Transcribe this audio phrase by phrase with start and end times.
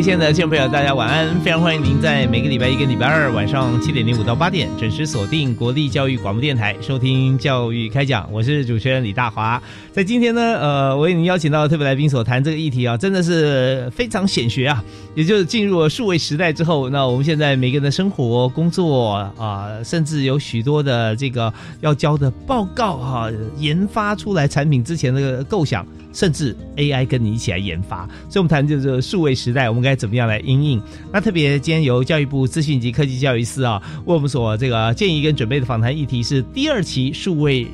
[0.00, 1.38] 位亲爱的听众朋友，大家晚安！
[1.40, 8.26] 非常欢迎您在每个礼拜一跟礼拜二晚上七点零五到八点准时锁定国立教育广播电台，收听教育开讲。
[8.32, 9.62] 我是主持人李大华。
[9.92, 14.82] 在今天呢，呃，我为您邀请到特别来宾所谈这个议题啊，真的是非常显学啊。
[15.14, 25.86] 也就是进入了数位时代之后，那我们现在每个人的生活、工作啊，甚至有许多的这个要交的报告哈，研发出来产品之前的构想。
[26.12, 30.82] 甚至 AI 跟你一起来研发，所以我们谈就是数位时代，我们该怎么样来应用？
[31.12, 37.66] 那特别今天由教育部资讯及科技教育司啊，为我们所这个建议跟准备的访谈议题是第二期数位。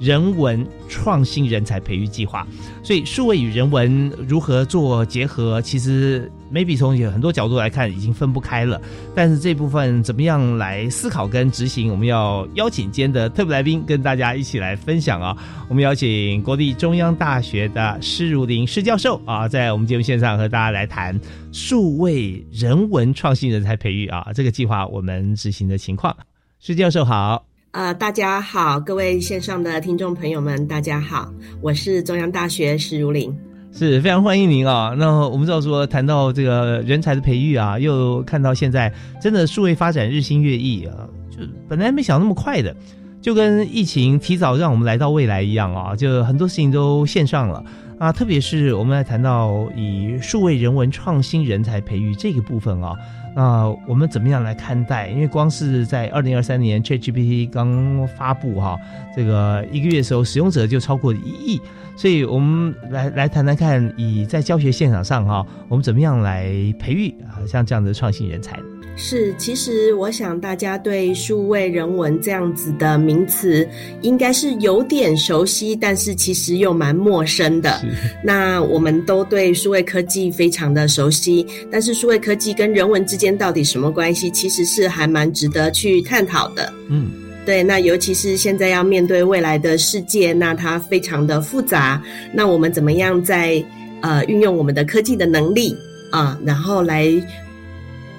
[0.00, 2.46] 人文创新人才培育计划，
[2.82, 8.80] 所以数位与人文如何做结合，其实 maybe 从很多角度来看已经分不开了。
[9.14, 15.36] 但是这部分怎么样来思考跟执行，我们要邀请今天的特别来宾跟大家一起来分享啊。
[15.68, 21.18] 我们邀请国立中央大学的施如林施教授啊，在我们节目线上和大家来谈
[21.50, 26.16] 数位人文创新人才培育啊这个计划我们执行的情况。
[26.60, 27.44] 施教授好。
[27.72, 31.28] 呃，大家好，各位线上的听众朋友们，大家好，
[31.60, 33.36] 我是中央大学施如林，
[33.76, 34.94] 是非常欢迎您啊。
[34.96, 40.94] 那我们知道说，谈到这个人才的培育啊，又看到现在真的数位发展日新月异啊，
[41.28, 42.74] 就本来没想那么快的，
[43.20, 47.64] 就跟疫情提早让我们来到未来一样啊，就很多事情都线上了
[47.98, 48.12] 啊。
[48.12, 52.94] 特别是我们来谈到以数位人文创新人才培育这个部分啊。
[53.34, 55.08] 那我们怎么样来看待？
[55.08, 58.78] 因为光是在二零二三年 ChatGPT 刚发布哈，
[59.16, 61.60] 这个一个月的时候，使用者就超过一亿，
[61.96, 66.44] 所以我们来来谈谈看，以在教学现场上哈，我们怎么样来
[66.78, 68.58] 培育啊像这样的创新人才？
[68.96, 73.68] 是，其实我想大家对数位人文这样子的名词
[74.02, 77.82] 应该是有点熟悉，但是其实又蛮陌生的。
[78.22, 86.72] 那我们都对数位科技非常的熟悉，但是数位科技跟人文之间到底什么关系，其实是还蛮值得去探讨的。
[86.88, 87.10] 嗯，
[87.44, 92.00] 对，那尤其是现在要面对未来的世界，那它非常的复杂，
[92.32, 93.62] 那我们怎么样在
[94.02, 95.76] 呃运用我们的科技的能力
[96.12, 97.12] 啊，然后来。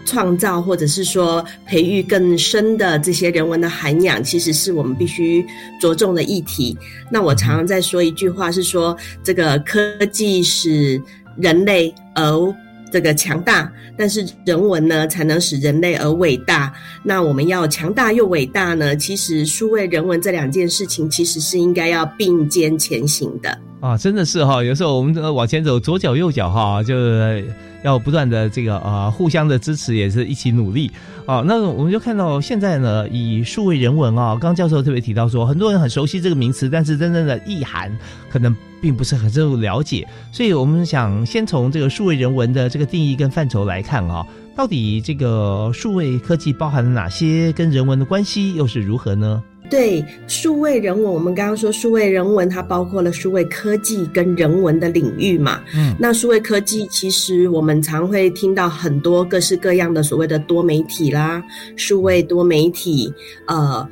[0.05, 5.45] 创造或者是说培育更深的这些人文的涵养，其实是我们必须
[5.81, 6.77] 着重的议题。
[7.11, 11.01] 那我常常在说一句话，是说这个科技使
[11.37, 12.55] 人类而
[12.91, 16.71] 这个强大，但是人文呢才能使人类而伟大。
[17.03, 18.95] 那我们要强大又伟大呢？
[18.95, 23.59] 其实数位人文这两件事情，其实是应该要并肩前行的。
[23.85, 27.45] 啊，真的是哈，有时候我们这个往前走，左脚右脚哈，就是。
[27.83, 30.91] 要不断的这个啊互相的支持，也是一起努力
[31.27, 31.43] 啊。
[31.45, 37.95] 那我们就看到现在呢，以数位人文啊，刚教授特别提到说，很多人很熟悉这个名词，但是真正的意涵
[38.27, 40.07] 可能并不是很深入了解。
[40.31, 44.25] 所以我们想先从这个数位人文的这个定义跟范畴来看啊，
[44.55, 49.43] 到底这个数位科技包含了哪些，跟人文的关系又是如何呢？
[49.69, 55.61] 对数位人文，我们刚刚说数位人文，它包括了数位科技跟人文的领域嘛。
[55.75, 61.43] 嗯，那数位科技其实我们常会听到很多各式各样的所谓的多媒体啦，
[61.75, 63.13] 数位多媒体，
[63.47, 63.87] 呃，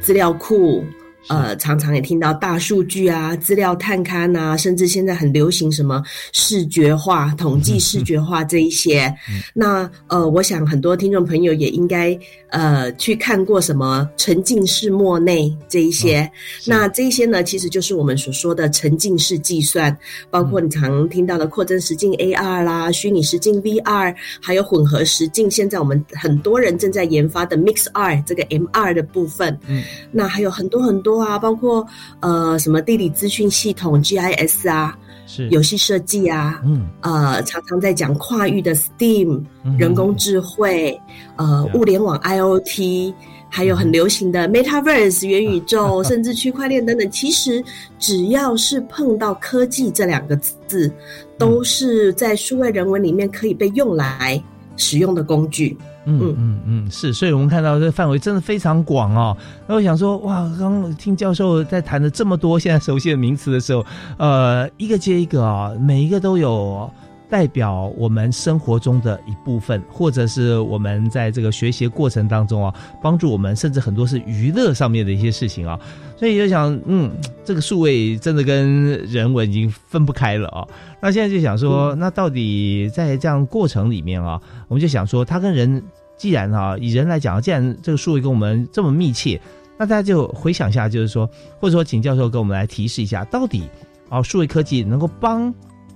[0.00, 0.84] 资料库。
[1.28, 9.12] 呃，常常也听到大数据啊、资料探勘啊，甚至现在很流行什么视觉化、统计视觉化这一些。
[9.54, 12.18] 那呃，我想很多听众朋友也应该
[12.50, 16.30] 呃去看过什么沉浸式莫内这一些。
[16.66, 19.96] 那这一些呢，其实就是我们所说的沉浸式计算，
[20.30, 25.50] 包括你常听到的扩增实境 AR 啦、虚拟实境 VR，还有混合实境。
[25.50, 29.58] 现在我们很多人正在研发的 MixR 这个 MR 的部分。
[29.66, 29.82] 嗯，
[30.12, 31.13] 那还有很多很多。
[31.18, 31.86] 啊，包括
[32.20, 34.96] 呃什么地理资讯系统 GIS 啊，
[35.26, 35.48] 是。
[35.50, 36.88] 游戏设计啊，嗯。
[37.00, 39.76] 呃，常常在讲跨域的 STEAM、嗯。
[39.78, 41.00] 人工智慧，
[41.36, 43.14] 呃，物联网 IOT，
[43.48, 47.10] 还有很流行的 Metaverse 元宇宙， 甚至区块链等等。
[47.10, 47.62] 其实
[47.98, 50.92] 只要是碰到科技这两个字，
[51.38, 54.42] 都是在数位人文里面可以被用来
[54.76, 55.76] 使用的工具。
[56.06, 59.36] 嗯嗯嗯，是，所以我们看到这范围真的非常广哦。
[59.66, 63.84] 那我想说，哇，刚刚听教授在谈的这么多现在熟悉的名词的时候，
[64.18, 66.90] 呃，一个接一个啊、每一个都有
[67.28, 75.78] 代表我们生活中的一部分，或者是我们在这个学习过程当中啊，帮助我们，甚至很多是娱乐上面的一些事情啊。
[76.16, 77.10] 所以就想，嗯，
[77.44, 80.66] 这个数位真的跟人文已经分不开了啊。
[81.00, 85.82] 那现在就想说，那到底在这样过程里面啊，我们就想说，它跟人
[86.16, 89.40] 既然啊，以人来讲，既然这个数位跟我们这么密切，
[89.76, 91.28] 那大家就回想一下，就是说，
[91.58, 93.64] 或者说，请教授给我们来提示一下，到底
[94.08, 95.52] 啊，数位科技能够帮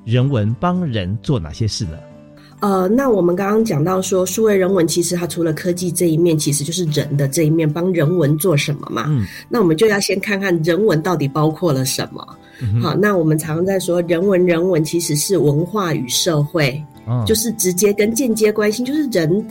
[0.09, 1.99] 人文、帮人做哪些事呢？
[2.61, 9.05] 呃，那我们刚刚讲到说，数位人文其实它除了科技这一面，其实就是人的这一面，帮人文做什么嘛？
[9.07, 12.27] 嗯，那我们就要先看看人文到底包括了什么。
[12.63, 19.47] 嗯好，那我们常常在说人文，人文其实是文化与社会，嗯就是直接跟间接关系，就是人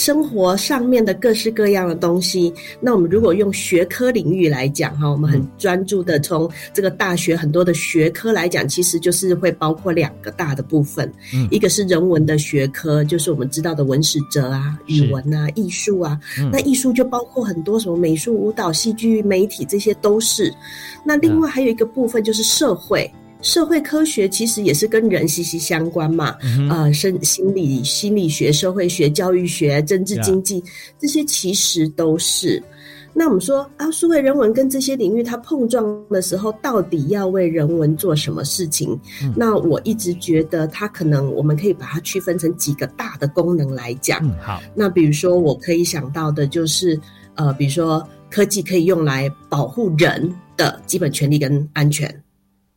[0.00, 2.50] 生活上面的各式各样的东西。
[2.80, 16.18] 那我们如果用学科领域来讲，哈，我们很专注的从这个大学很多的学科来讲，其实就是会包括两个大的部分，嗯一个是人文的学科，就是我们知道的文史哲啊、语文啊、艺术啊。
[16.38, 20.50] 嗯那艺术就包括很多什么美术、舞蹈、戏剧、媒体，这些都是。
[21.04, 23.12] 那另外还有一个部分就是社会。
[23.42, 30.62] 社会科学其实也是跟人息息相关嘛，嗯生心理、心理学、社会学、教育学、政治经济
[30.98, 32.62] 这些其实都是。
[33.12, 38.96] 那我们说啊，数位人文跟这些领域它碰撞的时候，到底要为人文做什么事情？
[39.24, 44.20] 嗯那我一直觉得它可能我们可以把它区分成几个大的功能来讲。
[44.22, 46.98] 嗯，好，那比如说，我可以想到的就是，
[47.34, 52.08] 呃，比如说科技可以用来保护人的基本权利跟安全，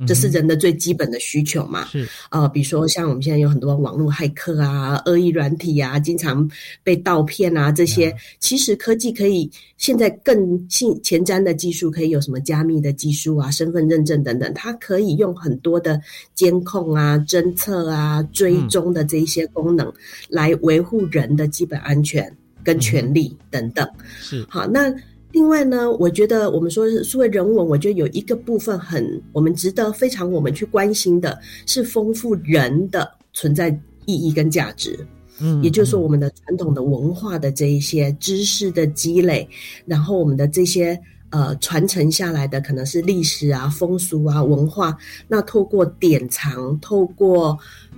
[0.05, 1.85] 这是嗯人的最基本的需求嘛。
[1.85, 2.07] 是。
[2.29, 6.49] 呃，比如说像我们现在有很多网络骇客啊、恶意软体啊，经常
[6.83, 15.99] 被盗骗啊，这些、其实科技可以现在更信前瞻的技术，可以有什么加密的技术啊、身份认证等等，它可以用很多的
[16.33, 19.91] 监控啊、侦测啊、追踪的这一些功能，
[20.29, 22.31] 来维护人的基本安全
[22.63, 23.87] 跟权利等等。
[24.19, 24.93] 是，好，那
[25.33, 33.69] 另外呢，我觉得我们说是数位人文，我觉得有一个部分很我们值得非常我们去关心的是丰富人的存在
[34.05, 34.97] 意义跟价值。
[35.39, 39.49] 嗯也就是说，我们的传统的文化的这一些知识的积累，
[39.87, 40.97] 然后我们的这些
[41.31, 44.95] 呃传承下来的可能是历史啊、风俗啊、文化，
[45.27, 47.57] 那透过典藏，透过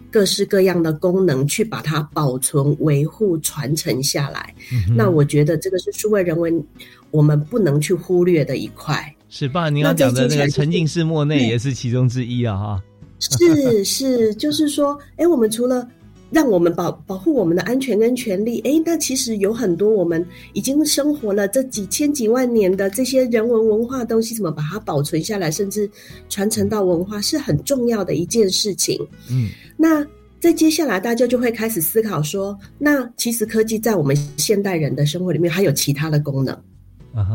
[0.10, 4.56] 各式各样的功能去把它保存、维护、传承下来。
[4.72, 6.66] 嗯那我觉得这个是数位人文
[7.16, 9.16] 我们不能去忽略的一块。
[9.30, 12.84] 是，包含您刚讲的那个沉浸式莫内也是其中之一啊，哈，
[13.20, 15.88] 是是，就是说，哎，我们除了
[16.30, 25.90] 让我们保保护我们的安全跟权利，哎，那其实有很多我们已经生活了这几千几万年的这些人文文化东西，怎么把它保存下来，甚至
[26.30, 29.00] 传承到文化，是很重要的一件事情。
[29.30, 30.06] 嗯那
[30.40, 36.56] 在接下来，大家就会开始思考说，那其实科技在我们现代人的生活里面还有其他的功能。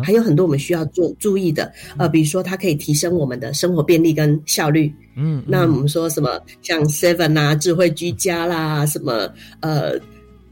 [0.04, 4.92] 还有很多我们需要注注意的，呃，比如说它可以提升我们的生活便利跟效率。
[5.16, 9.28] 嗯，那我嗯们说什么像 Seven 啊、智慧居家啦，什么
[9.60, 9.99] 呃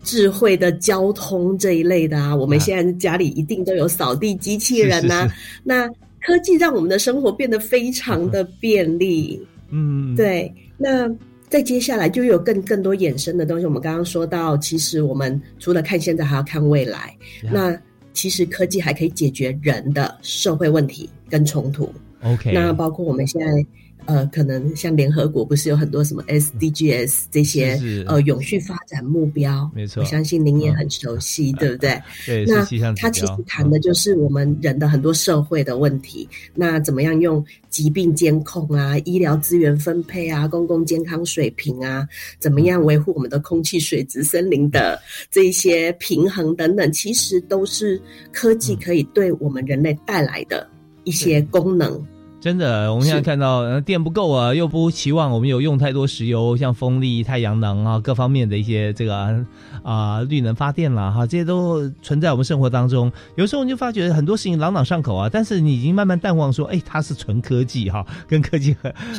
[0.02, 5.88] 智慧的交通这一类的啊，我们啊现在家里一定都有扫地机器人呐、是是是那
[6.20, 11.11] 科技让我们的生活变得非常的便利， 嗯，对，那。
[11.50, 13.64] 再接下来就有更更多衍生的东西。
[13.64, 17.16] 我们刚刚说到，其实我们除了看现在，还要看未来。
[17.42, 17.80] 呀那
[18.18, 21.88] 其实科技还可以解决人的社会问题跟冲突。
[22.25, 23.64] OK，那包括我们现在
[24.09, 29.71] 呃，可能像联合国不是有很多什么 SDGs 这些呃永续发展目标？
[29.75, 32.00] 没错我相信您也很熟悉， 对不对？
[32.25, 36.27] 对，那它其实谈的就是我们人的很多社会的问题。
[36.55, 44.99] 那怎么样用疾病监控啊、医疗资源分配啊、公共健康水平啊，怎么样维护我们的空气、水质、森林的
[45.31, 48.00] 这一些平衡等等，其实都是
[48.33, 50.67] 科技可以对我们人类带来的
[51.05, 52.03] 一些功能。
[52.40, 59.45] 真的，我们现在看到电不够啊，又不期望我们有用太多石油，像风力、太阳能啊，各方面的一些这个
[59.83, 63.11] 啊绿能发电啦，哈，这些都存在我们生活当中。
[63.35, 68.75] 有时候你就发觉很多事情朗朗上口啊，但是你已经慢慢淡忘说，哎，它是纯科技哈，跟科技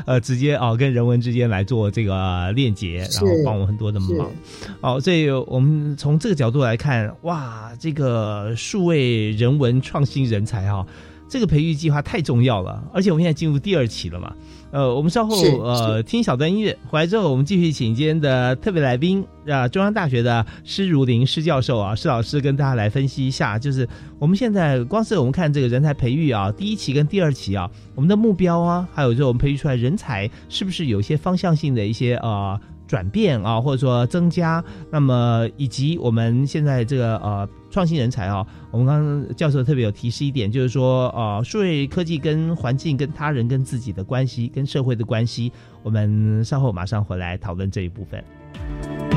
[0.06, 4.32] 呃直接啊跟人文之间来做这个链接，然后帮我们很多的忙。
[4.80, 10.86] 哦，所以我们从这个角度来看，哇，这个数位人文创新人才哈。
[11.30, 14.34] 这个培育计划太重要了，而且我们现在进入第二期了嘛。
[14.72, 23.88] 呃，我们稍后呃听小段音乐，回来之后我们继续请今天的特别来宾啊，中央大学的施如林施教授啊，施老师跟大家来分析一下，就是
[24.20, 32.60] 我们现在光是我们看这个人才培育啊，第一期跟第二期啊，我们的目标啊，还有就是我们培育出来人才是不是有一些方向性的一些呃。
[32.90, 45.52] 转变啊，或者说增加，那么以及我们现在这个呃创新人才啊，我们刚教授特别有提示一点，就是说呃数位科技跟环境、跟他人、跟自己的关系、跟社会的关系，
[45.84, 49.09] 我们稍后马上回来讨论这一部分。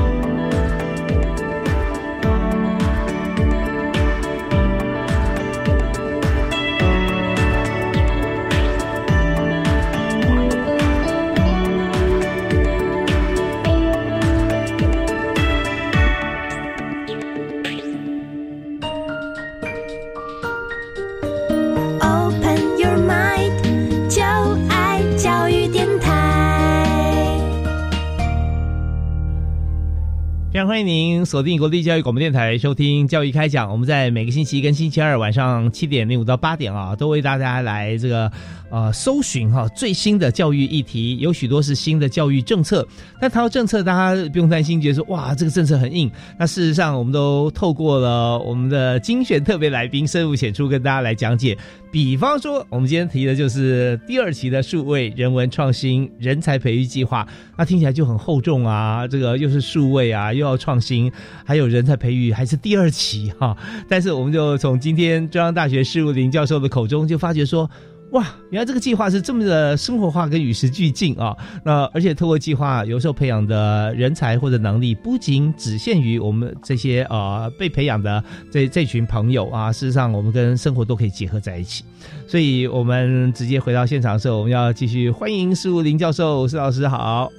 [30.72, 33.70] 欢迎您锁定国立教育广播电台收听教育开讲。
[33.70, 38.32] 我们在每个星期一跟星期二晚上七点零五到八点啊，都为大家来这个
[38.72, 42.88] 呃搜寻哈最新的教育议题，有许多是新的教育政策。
[43.20, 46.10] 但谈到政策，大家不用担心，觉得说哇这个政策很硬。
[46.38, 51.56] 那事实上，我们都透过了我们的精选特别来宾深入浅出跟大家来讲解。
[51.90, 59.06] 比方说，我们今天提的就是第二期的数位人文创新人才培育计划，那听起来就很厚重啊。
[59.06, 61.12] 这个又是数位啊，又要创新，
[61.44, 63.54] 还有人才培育，还是第二期哈。
[63.86, 67.70] 但是我们就从今天中央大学事务林教授的口中就发觉说。
[68.12, 71.34] 哇，原来这个计划是这么的生活化跟与时俱进啊！
[71.64, 81.84] 那而且透过计划，有时候培养的人才或者能力，不仅只限于我们这些呃被培养的这这群朋友啊，事实上我们跟生活都可以结合在一起。
[82.28, 87.30] 所以我们直接回到现场的时候，我们要继续欢迎施如林教授，施老师好。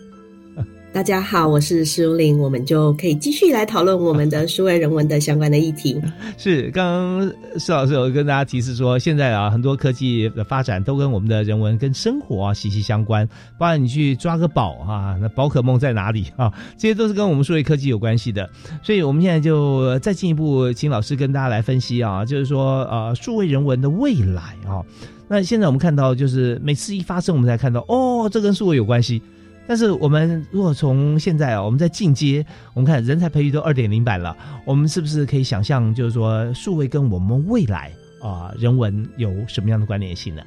[0.94, 6.00] 大家好，我是施如林，我们就可以继续来讨论我们的数位人文的相关的议题。
[6.38, 13.28] 是，刚刚施老师有跟大家提示说，现在啊，很多科技的发展都跟我们的人文跟生活啊息息相关。
[13.58, 16.54] 包括你去抓个宝啊，那宝可梦在哪里啊？
[16.78, 18.48] 这些都是跟我们数位科技有关系的。
[18.84, 24.86] 所以我们现在就再进一步，请老师跟大家来分析啊，就是说呃，数位人文的未来啊。
[25.28, 29.20] 那现在我们看到，就是每次一发生，我们才看到哦，这跟数位有关系。
[29.66, 37.92] 但是我们如果从现在啊，我们在进阶，我们看人才培育都二点零版了，我们是不是可以想象，就是说数位跟我们未来
[38.22, 40.42] 啊人文有什么样的关联性呢？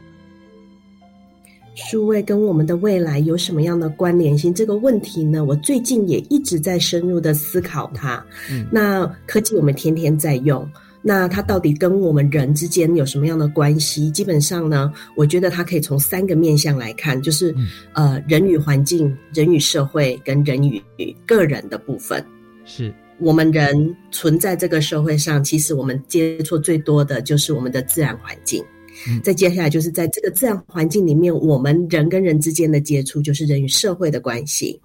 [1.75, 4.52] 数位跟我们的未来有什么样的关联性？
[4.52, 8.25] 这个问题呢，我最近也一直在深入的思考它。
[8.50, 10.66] 嗯，那科技我们天天在用。
[11.08, 14.10] 那它到底跟我们人之间有什么样的关系？
[14.10, 17.54] 基本上呢，我觉得它可以从三个面向来看，就是
[17.92, 20.82] 呃，人与环境、人与社会跟人与
[21.25, 22.20] 个人的部分。
[22.64, 28.60] 是我们人存在这个社会上，其实我们接触最多的就是我们的自然环境。
[29.22, 34.80] 再接下来就是在这个自然环境里面，我们人跟人之间的接触，就是人与社会的关系。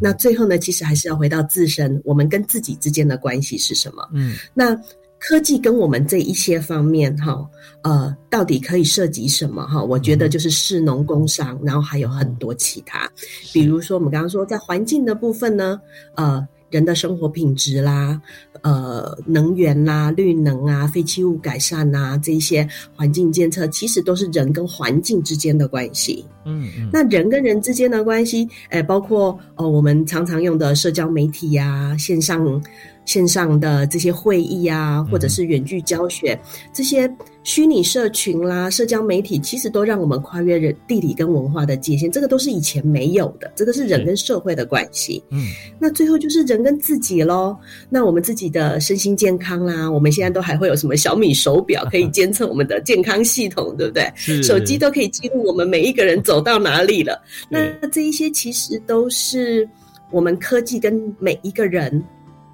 [0.00, 4.08] 那最后呢，其实还是要回到自身，我们跟自己之间的关系是什么？
[4.14, 4.74] 嗯，那。
[5.18, 7.44] 科技跟我们这一些方面，哈，
[7.82, 9.66] 呃，到底可以涉及什么？
[9.66, 13.10] 哈，我觉得就是市农工商，然后还有很多其他，
[13.52, 15.80] 比如说我们刚刚说在环境的部分呢，
[16.14, 18.20] 呃，人的生活品质啦，
[18.62, 26.24] 呃，能源啦，绿能啊，废弃物改善呐，这一些环境监测，其实都是人跟环境之间的关系。
[26.44, 32.62] 嗯嗯，那人跟人之间的关系，哎，包括呃，我们常常用的社交媒体呀，线上。
[33.06, 36.38] 线上的这些会议啊，或者是远距教学，
[36.72, 37.10] 这些
[37.44, 42.10] 虚拟社群啦、社交媒体，其实都让我们跨越人地理跟文化的界限。
[42.10, 45.22] 这个都是以前没有的，这个是人跟社会的关系。
[45.30, 45.46] 嗯，
[45.78, 47.56] 那最后就是人跟自己喽。
[47.88, 54.12] 那我们自己的身心健康啦，我们现在都还会有什么小米手表可以监测我们的健康系统，对不对？
[54.42, 57.22] 手机都可以记录我们每一个人走到哪里了。
[57.48, 59.68] 那这一些其实都是
[60.10, 62.04] 我们科技跟每一个人。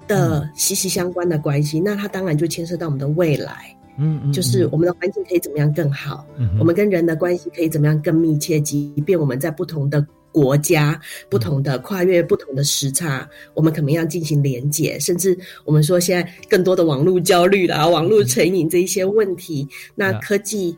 [0.07, 3.75] 的息息相关的关系，那它当然就牵涉到我们的未来。
[3.95, 6.25] 嗯，就是我们的环境可以怎么样更好？
[6.37, 8.59] 嗯，我们跟人的关系可以怎么样更密切？
[8.59, 14.99] 即便我们在不同的国家、不同的跨越、不同的时差，我们怎么样进行连接？
[14.99, 20.75] 甚至我们说现在更多的网络焦虑啦、网络成瘾这一些问题，那科技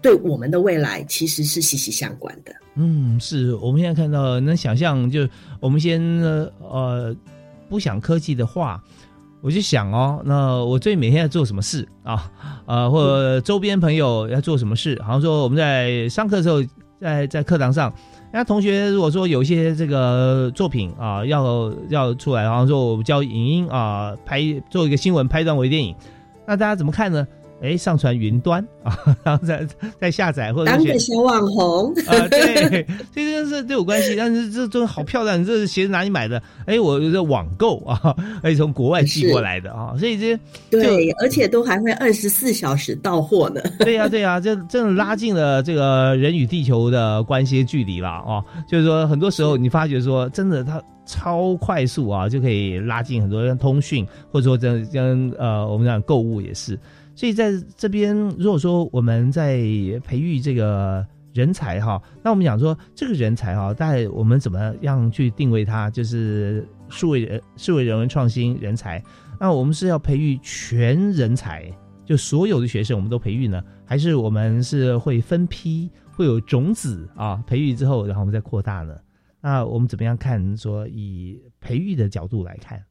[0.00, 2.54] 对我们的未来其实是息息相关的。
[2.76, 5.28] 嗯，是我们现在看到能想象，就
[5.60, 6.00] 我们先
[6.62, 7.14] 呃
[7.72, 8.78] 不想科技的话。
[9.40, 12.30] 我就想哦，那我最每天要做什么事啊？
[12.64, 14.96] 呃，或者周边朋友要做什么事？
[15.02, 16.62] 好像说我们在上课的时候，
[17.00, 17.92] 在在课堂上，
[18.32, 25.92] 那同学如果说有一些这个作品啊，要要出来，好像说我教影音啊，拍做一个新闻，拍一段微电影，
[26.46, 27.26] 那大家怎么看呢？
[27.62, 29.64] 哎，上传云端啊，然后再
[30.00, 34.16] 再下载或者当个小网红啊，对，这个是都有关系。
[34.16, 36.42] 但是这都好漂亮，这鞋子哪里买的？
[36.66, 40.36] 哎，我这网购啊，而且从国外寄过来的啊，所以这
[40.70, 43.60] 对，而且都还会二十四小时到货呢。
[43.78, 48.42] 对呀，对呀，这真的拉近了这个人与地球的关系距离了啊。
[48.68, 56.76] 就是说，很多时候你发觉说，真的它超快速啊，就可以拉近很多人通讯，或者说跟跟呃，我们讲购物也是。
[57.14, 59.58] 所以在这边，如果说我们在
[60.04, 65.90] 培育这个人才哈，那我们讲说这个人才哈，大概我们怎么样去定位他？
[65.90, 69.02] 就是数位人、数位人文创新人才。
[69.38, 71.70] 那我们是要培育全人才，
[72.04, 78.96] 就所有的学生我们都培育呢，还是我们是会分批会有种子啊培育之后，然后我们再扩大呢？
[79.40, 80.56] 那我们怎么样看？
[80.56, 82.84] 说以培育的角度来看，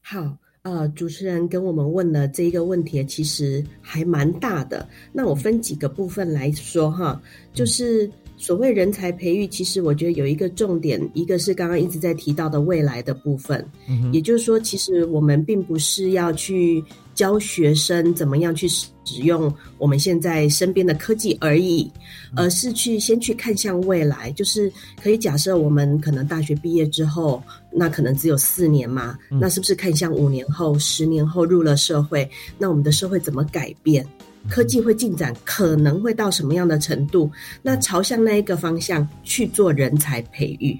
[0.00, 0.38] 好。
[0.62, 4.88] 呃，主持人跟我们问的这一个问题，其实还蛮大的。
[5.12, 7.20] 那我分几个部分来说哈，
[7.52, 8.08] 就是
[8.42, 13.64] 所谓人才培育，其实我觉得有一个重点，一个是刚刚一直在提到的未来的部分，
[14.12, 16.84] 也就是说，其实我们并不是要去。
[17.14, 18.86] 教学生怎么样去使
[19.22, 21.92] 用我们现在身边的科技而已，
[22.34, 24.32] 而是去先去看向未来。
[24.32, 24.72] 就是
[25.02, 34.06] 可以假设我们可能大学毕业之后，那可能只有四年嘛，那是不是看向五年后、十年后入了社会，那我们的社会怎么改变？
[34.48, 37.30] 科技会进展，可能会到什么样的程度？
[37.62, 40.78] 那朝向那一个方向去做人才培育。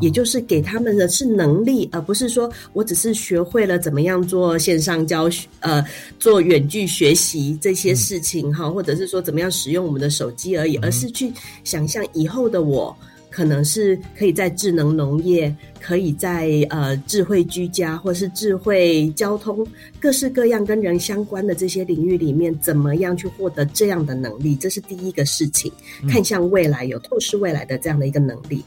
[0.00, 5.84] 也就是给他们的是能力，而不是说我只是学会了怎么样做线上教学，呃，
[6.18, 12.96] 做远距学习这些事情哈，或者是说怎么样使用我们的手机而已，而是去想象以后的我
[13.32, 19.66] 可能是可以在智能农业，可以在呃智慧居家，或是智慧交通，
[19.98, 24.54] 各式各样跟人相关的这些领域里面，怎么样去获得这样的能力？
[24.54, 25.72] 这是第一个事情，
[26.08, 28.62] 看向未来，有透视未来的这样的一个能力。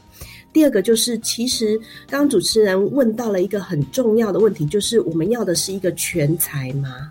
[0.52, 7.10] 第二个就是，其实刚刚主持人问到了一个很重要的问题，就是我们要的是一个全才吗？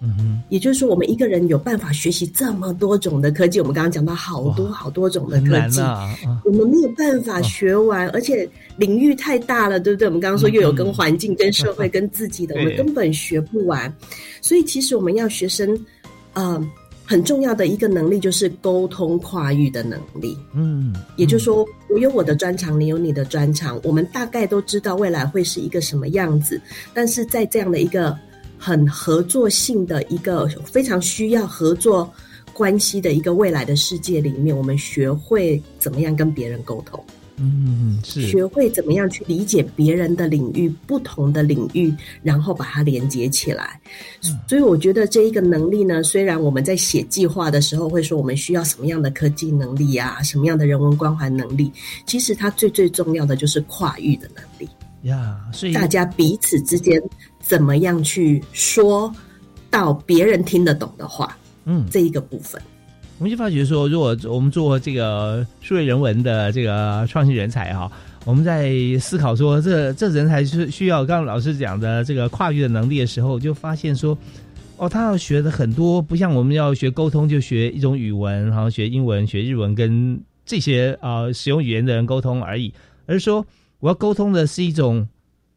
[0.00, 3.60] 嗯哼，也就是说，我们一个人有办法学习这么多种的科技？
[3.60, 5.80] 我们刚刚讲到好多好多种的科技，
[6.44, 10.08] 我们没有办法学完，而且领域太大了，对不对？
[10.08, 13.92] 我们刚刚说又有跟环境、跟社会、跟自己的， 我们根本学不完。
[14.40, 15.78] 所以，其实我们要学生，
[16.34, 16.70] 呃。
[17.06, 20.38] 很重要的一个能力就是沟通跨域的能力。
[20.54, 26.60] 嗯，也就是说，我有我的专长，你有你的专长，我们大概都知道未来会是一个什么样子。
[26.94, 28.16] 但是在这样的一个
[28.60, 32.12] 很合作性的一个非常需要合作
[32.52, 37.02] 关系的一个未来的世界里面，我们学会怎么样跟别人沟通。
[37.42, 41.90] 嗯，是学会怎么样去理解别人的领域、不同的领域，
[42.22, 43.80] 然后把它连接起来。
[44.46, 51.72] 所以我觉得这一个能力呢，虽然我们在写计划的时候会说我们需要什么样的科技能力啊，什么样的人文关怀能力，
[52.04, 54.68] 其实它最最重要的就是跨域的能力
[55.02, 55.40] 呀。
[55.52, 57.00] 所以大家彼此之间
[57.40, 59.12] 怎么样去说
[59.70, 62.60] 到别人听得懂的话，嗯，这一个部分。
[63.18, 67.92] 我们就发觉说，如果我们做这个数位人文的这个创新人才哈，
[68.24, 74.16] 我们在思考说，这这人才是需要刚刚老师讲的这个跨域的能力的时候，就发现说，
[74.78, 82.72] 哦，他要学的很多，不像我们要学沟通就学一种语文，然后学英文、学日文，跟这些啊使用语言的人沟通而已，
[83.04, 83.44] 而是说
[83.80, 85.08] 我要沟通的是一种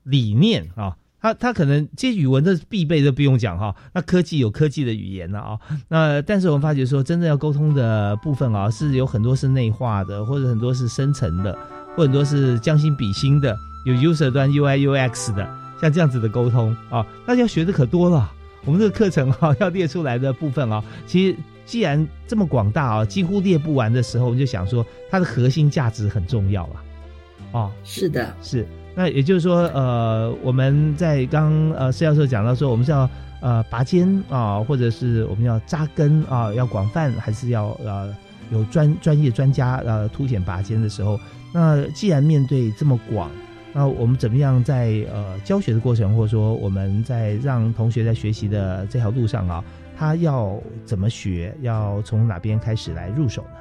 [0.03, 0.97] 理念啊。
[1.21, 5.57] 他他可能这语文的必备都不用讲哈，那科技有科技的语言了啊，
[5.87, 11.57] 那但是我们发觉说，真正要沟通的部分啊，是有很多是内化的，或者很多是深层的，
[11.95, 13.55] 或很多是将心比心的，
[13.85, 18.29] 有 user 端 UI UX 的，像这样子的沟通啊，那要学的可多了。
[18.65, 26.83] 我们这个课程哈 要列出来的部分啊，其实既然这么广大啊，几乎列不完的时候，我们就想说，它的核心价值很重要了。
[27.53, 28.67] 哦，是的，是。
[28.95, 33.09] 那也就是说，呃，我们在刚呃施教授讲到说，我们是要
[33.41, 38.15] 呃拔尖啊，或者是我们要扎根啊，要广泛，还是要呃
[38.51, 41.19] 有专专业专家呃凸显拔尖的时候，
[41.51, 43.31] 那既然面对这么广，
[43.73, 49.63] 那我们怎么样在呃教学的过程，或者说我们在让同学在学习的这条路上啊，
[49.97, 53.57] 他要怎么学，要从哪边开始来入手呢？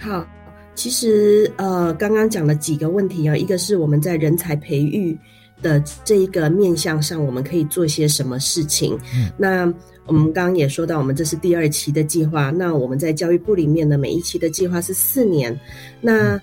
[0.00, 0.26] 好。
[0.74, 5.16] 其实，呃，刚刚讲了几个问题啊，一个是我们在人才培育
[5.62, 8.98] 的这一个面向上，我们可以做些什么事情？
[9.14, 9.72] 嗯，那
[10.06, 12.50] 我们刚刚也说到，我们这是第二期的计划。
[12.50, 15.58] 那我们在教育部里面呢，每一期的计划是四年。
[16.00, 16.38] 那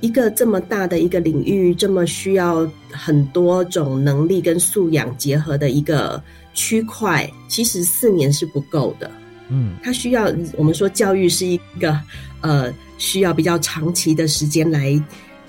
[0.00, 9.10] 一个这么大的一个领域，这么需要很多种能力跟素养结合的一个区块，其实四年是不够的。
[9.48, 12.00] 嗯，它需要我们说教育是一个
[12.40, 12.72] 呃。
[13.00, 14.90] 需要比较长期的时间来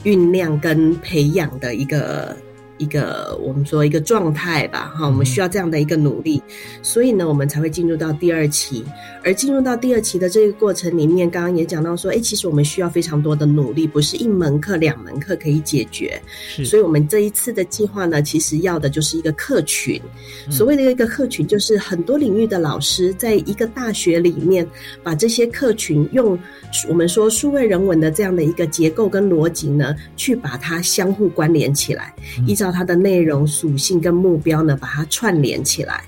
[0.04, 2.38] 酝酿跟培养的一个。
[2.80, 6.42] 一个我们说一个状态吧，哈，我们需要这样的一个努力，
[6.82, 8.84] 所以呢，我们才会进入到第二期。
[9.24, 16.20] 而进入到第二期的这个过程里面，刚刚也讲到说，哎，其实我们需要非常多的努力，不是一门课、两门课可以解决。
[16.64, 20.02] 所以，我们这一次的计划呢，其实要的就是一个客群。
[20.50, 24.66] 所谓的一个客群，就是很多领域的老师在一个大学里面，
[25.04, 26.40] 把这些客群用
[26.88, 32.16] 我们说数位人文的这样的一个结构跟逻辑呢，去把它相互关联起来，
[32.48, 32.69] 依照。
[32.72, 36.04] 它的内容属性跟目标呢，把它串联起来。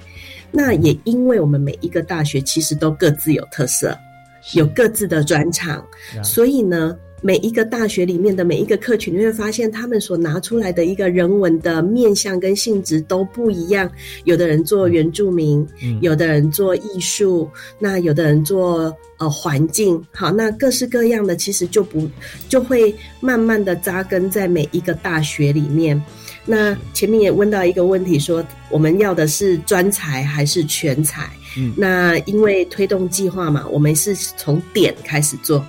[0.52, 3.98] 那也因为我们每一个大学其实都各自有特色，
[4.54, 5.86] 有各自的专长，
[6.24, 6.98] 所以呢。
[7.24, 13.88] 每一个大学里面的每一个课群，你会发现他们所拿出来的一个人文的面向跟性质都不一样。
[14.24, 15.64] 有的人做原住民，
[16.02, 17.48] 有的人做艺术，
[17.78, 20.04] 那有的人做呃环境。
[20.12, 22.10] 好，那各式各样的其实就不
[22.50, 26.04] 就会慢慢的扎根在每一个大学里面。
[26.46, 31.30] 那前面也问到一个问题，说我们要的是专才还是全才？
[31.58, 35.64] 嗯，那因为推动计划嘛，我们是从点开始做。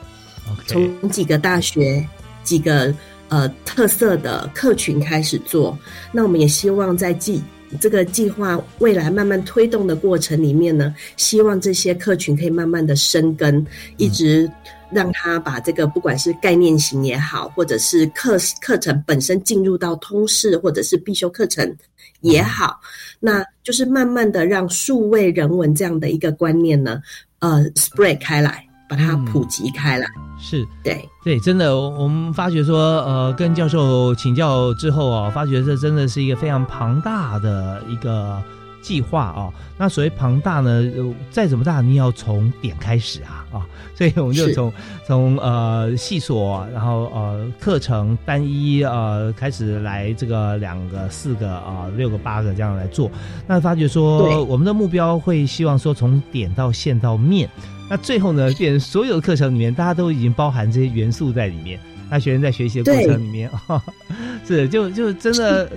[0.66, 2.06] 从几个大学、
[2.42, 2.94] 几个
[3.28, 5.76] 呃特色的客群开始做，
[6.12, 7.42] 那我们也希望在计
[7.80, 13.64] 这个计划未来慢慢推动的过程里面呢，希望这些客群可以慢慢的生根，
[13.96, 14.50] 一直
[14.94, 21.76] 让他把这个不管是概念型也好，或者是课课程本身进入到通识或者是必修课程
[22.20, 22.81] 也好，
[23.20, 27.00] 那就是慢慢的让数位人文这样的一个观念呢，
[27.40, 28.66] 呃，spread 开来。
[28.88, 30.07] 把它普及开来，
[30.38, 30.68] 是。
[30.85, 31.09] 对。
[31.24, 38.42] 对，真的，我们发觉说，呃，跟教授请教之后啊，发觉这真的是一个非常庞大的一个
[38.83, 39.53] 计划啊。
[39.79, 40.85] 那所谓庞大呢，
[41.31, 43.66] 再怎么大，你要从点开始啊啊，
[43.97, 44.73] 所以我们就从
[45.07, 53.11] 从呃细琐，然后呃课程单一呃开始来这个两个、四个啊、六个、八个这样来做。
[53.47, 57.49] 那发觉说，我们的目标会希望说，从点到线到面。
[57.90, 61.79] 那最后呢，变成所有的课程里面，大家都已经包含这些元素在里面。
[62.09, 63.51] 那学生在学习的过程里面，
[64.47, 65.71] 是就就真的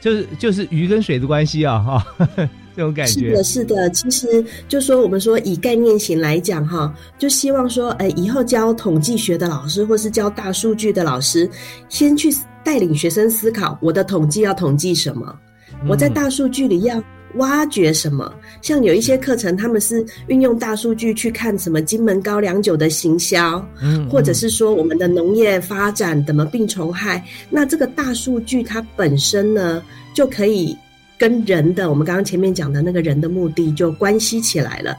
[0.00, 2.06] 就是就是鱼跟水的关系啊，哈，
[2.76, 3.90] 这种感觉是的，是的。
[3.90, 11.50] 其实就说我们说以概念型来讲，哈，就希望说，呃，以后教统计学的老师或是教大数据的老师，
[11.88, 12.28] 先去
[12.64, 15.34] 带领学生思考，我的统计要统计什么？
[15.88, 17.02] 我在大数据里要。
[17.34, 18.32] 挖掘什么？
[18.62, 27.22] 像有一些课程，他们是运用大数据去看什么金门高粱酒的行销，嗯，或者是说我们的农业发展怎么病虫害。
[27.50, 29.82] 那这个大数据它本身呢，
[30.14, 30.76] 就可以
[31.18, 34.96] 跟人的我们刚刚前面讲的那个人的目的就关系起来了。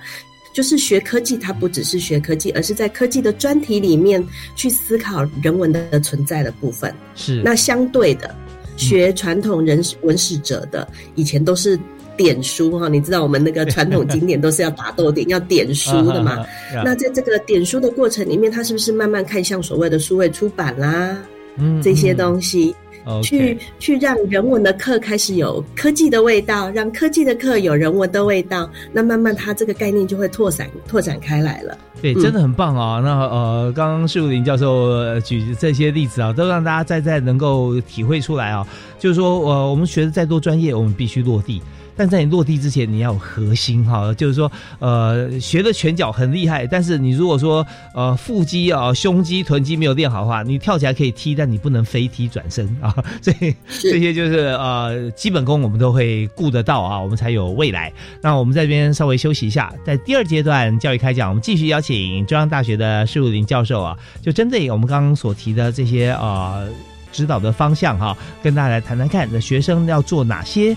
[0.53, 4.23] 就是学科技，它不只是学科技，而是在科技的专题里面
[4.55, 6.93] 去思考人文的存在的部分。
[7.15, 8.35] 是那相对的，
[8.75, 11.79] 学传统人文史者的以前都是。
[12.19, 16.45] 点书哈，你知道我们那个传统经典都是要打豆点，要点书的嘛？
[16.83, 21.17] 那在这个点书的过程里面，他是不是慢慢看向所谓的数位出版啦？
[21.55, 22.75] 嗯，这些东西，
[23.23, 31.77] 去去让人文的课开始有科技的味道，让科技的课有人文的味道，那慢慢它这个概念就会拓展拓展开来了。
[32.01, 33.01] 对，真的很棒啊！
[33.03, 38.65] 那呃，刚刚树林教授举这些例子啊，都让大家再再能够体会出来啊，
[38.97, 41.61] 就是说，呃，我们学的再多专业，我们必须落地。
[41.99, 52.95] 但在你落地之前，你要有核心哈，就是说，呃，学的拳脚很厉害，但是你如果说，呃，腹肌啊、胸肌、臀肌没有练好的话，你跳起来可以踢，但你不能飞踢转身啊。
[53.21, 57.91] 所以这些就是呃基本功，我们都会顾得到啊，我们才有未来。
[58.21, 66.65] 那我们在这边稍微休息一下，在第二阶段教育开讲，我们继续邀请中央大学的施武林教授啊，就针对我们刚刚所提的这些呃
[67.11, 70.73] 指导的方向哈，跟大家来谈谈看，那学生要做哪些。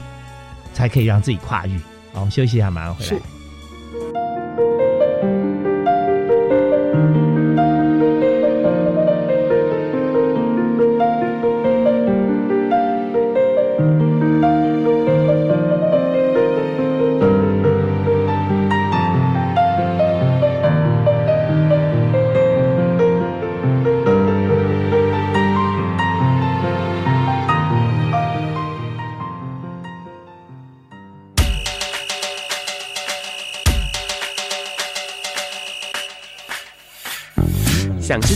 [0.72, 1.76] 才可以让自己跨越。
[2.12, 3.31] 好，我们休息一下，马上回来。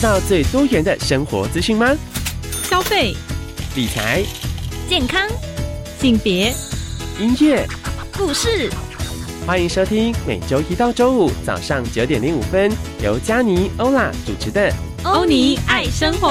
[0.06, 1.92] 想知道最多元的生活资讯吗？
[2.62, 3.12] 消费、
[3.74, 4.22] 理财、
[4.88, 5.28] 健康、
[5.98, 6.54] 性别、
[7.18, 7.66] 音乐、
[8.16, 8.70] 故事，
[9.44, 12.70] 欢迎收听每周一到周五早上九点零五分，
[13.02, 14.70] 由佳妮欧拉主持的
[15.02, 16.28] 《欧尼爱生活》。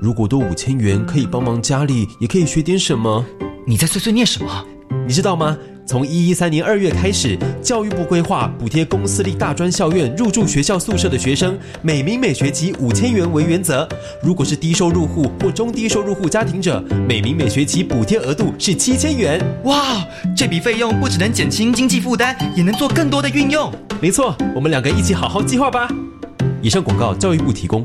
[0.00, 3.24] 如果多五千元可以帮忙家里，也可以学点什么。
[3.64, 4.66] 你在碎碎念什么？
[5.06, 5.56] 你知道吗？
[5.84, 13.86] 从一一三年二月开始，教育部规划补贴公私立大专校院入住学校宿舍的学生，每名每学期五千元为原则。
[14.22, 19.44] 如果是低收入户或中低收入户家庭者，每名每学期补贴额度是七千元。
[19.64, 23.70] 哇，这笔费用不只能减轻经济负担，也能做更多的运用。
[24.00, 25.88] 没错，我们两个一起好好计划吧。
[26.62, 27.84] 以上广告，教育部提供。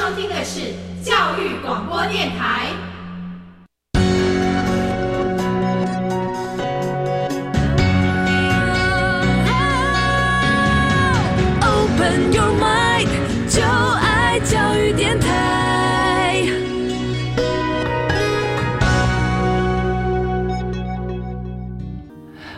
[0.00, 0.72] 收听的是
[1.04, 2.68] 教育广播电台。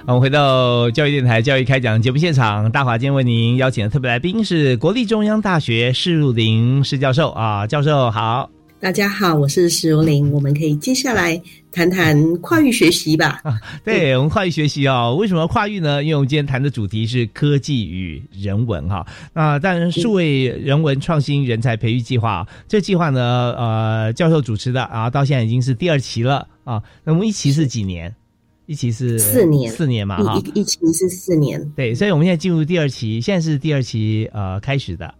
[0.04, 13.42] 我们回到教育电台教育开讲节目现场，大华今天为您邀请的特别来宾是国立中央大学施如林施教授啊，教授好，大家好，我是施如林，我们可以接下来谈谈跨域学习吧。
[13.44, 16.02] 啊、 对，我们跨域学习啊、哦，为什么跨域呢？
[16.02, 19.06] 因为我们今天谈的主题是科技与人文哈。
[19.32, 26.82] 那但数位人文创新人才培育计划，这计划呢，呃，教授主持的啊，到现在已经是第二期了啊。
[27.04, 28.12] 那我们一期是几年？
[28.66, 35.12] 一期是四年，四年嘛，哈，一一期是四年，对，所以我们现在进入第二期，现在是第二期呃开始的，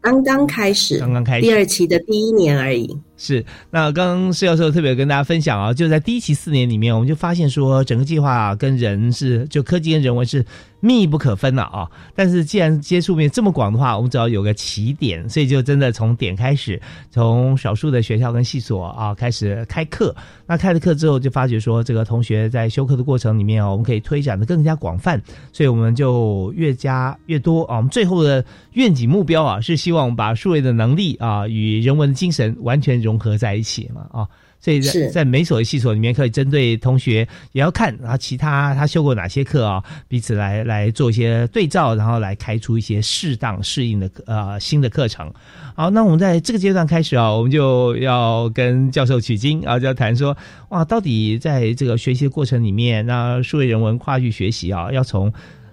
[0.00, 2.98] 刚刚开始，刚刚开始，第二期的第一年而已。
[3.16, 10.44] 是，那刚刚施教授特别跟大家分享啊，就在第一期四年里面，我们就发现说，整个计划跟人是，就科技跟人文是
[10.80, 11.88] 密不可分的啊。
[12.14, 20.14] 但是既然接触面这么广的话，我们只要有个起点，所以就真的从点开始，从少数的学校跟系所啊开始开课。
[20.46, 25.20] 那开了课之后，就发觉说，这个同学在修课的过程里面啊，我们可以推展的更加广泛，
[25.52, 27.76] 所以我们就越加越多啊。
[27.76, 34.26] 我们最后的愿景目标啊，是希望把数位的能力啊与人文精神完全融合在一起嘛啊，
[34.60, 45.32] 所以在在每所的系所里面，可以针对同学也要看然后，其他他修过哪些课啊，彼此来来做一些对照，然后来开出一些适当适应的呃新的课程。
[45.76, 50.36] 好，那我们在这个阶段开始啊，我们就要跟教授取经啊，就要谈说
[50.70, 55.32] 哇，到底在这个学习的过程里面，那数位人文跨域学习啊，要从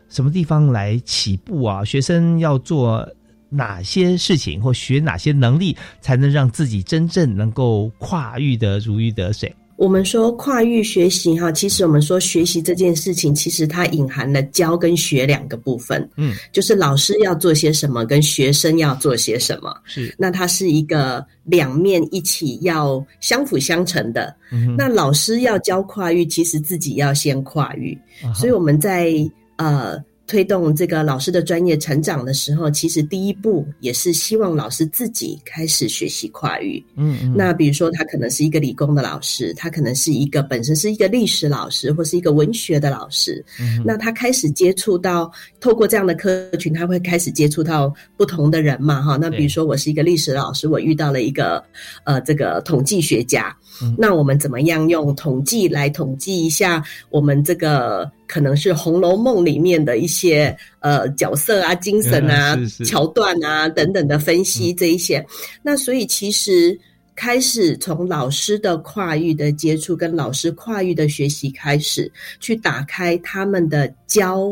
[0.10, 1.84] 什么地方来起步啊？
[1.84, 3.08] 学生要做。
[3.56, 9.54] 哪些事情或学哪些能力，才能让自己真正能够跨域的如鱼得水？
[9.78, 16.10] 我们说跨域学习哈，其实我们说学习这件事情，其实它隐含了教跟学两个部分。
[16.16, 19.76] 嗯，就是老师要做些什么，跟学生要做些什么。
[19.84, 24.34] 是，那它是一个两面一起要相辅相成的。
[24.50, 28.00] 嗯、那老师要教跨域，其实自己要先跨域。
[28.24, 29.12] 啊、所以我们在
[29.58, 30.02] 呃。
[30.28, 36.84] 推动这个老师的专业成长的时候，其实第一步也是希望老师自己开始学习跨域。
[36.96, 37.34] 嗯嗯。
[37.38, 43.44] 那比如说，他可能是一个理工的老师，他可能是一个本身是一个历史老师，或是一个文学的老师。
[43.60, 43.84] 嗯。
[43.86, 49.02] 那他开始接触到，透过这样的客群，他会开始接触到不同的人嘛？
[49.02, 49.18] 哈。
[49.22, 51.64] 那比如说，我是一个历史老师，我遇到了一个
[52.04, 53.56] 呃这个统计学家。
[53.82, 53.96] 嗯。
[53.98, 58.12] 那我们怎么样用统计来统计一下我们这个？
[58.28, 65.24] 可能是《红楼梦》里面的一些呃角色啊、精神啊、桥段啊等等的分析这一些。
[65.62, 66.76] 那所以其实
[67.16, 74.50] 开始从老师的跨域的接触，跟老师跨域的学习开始，去打开他们的教。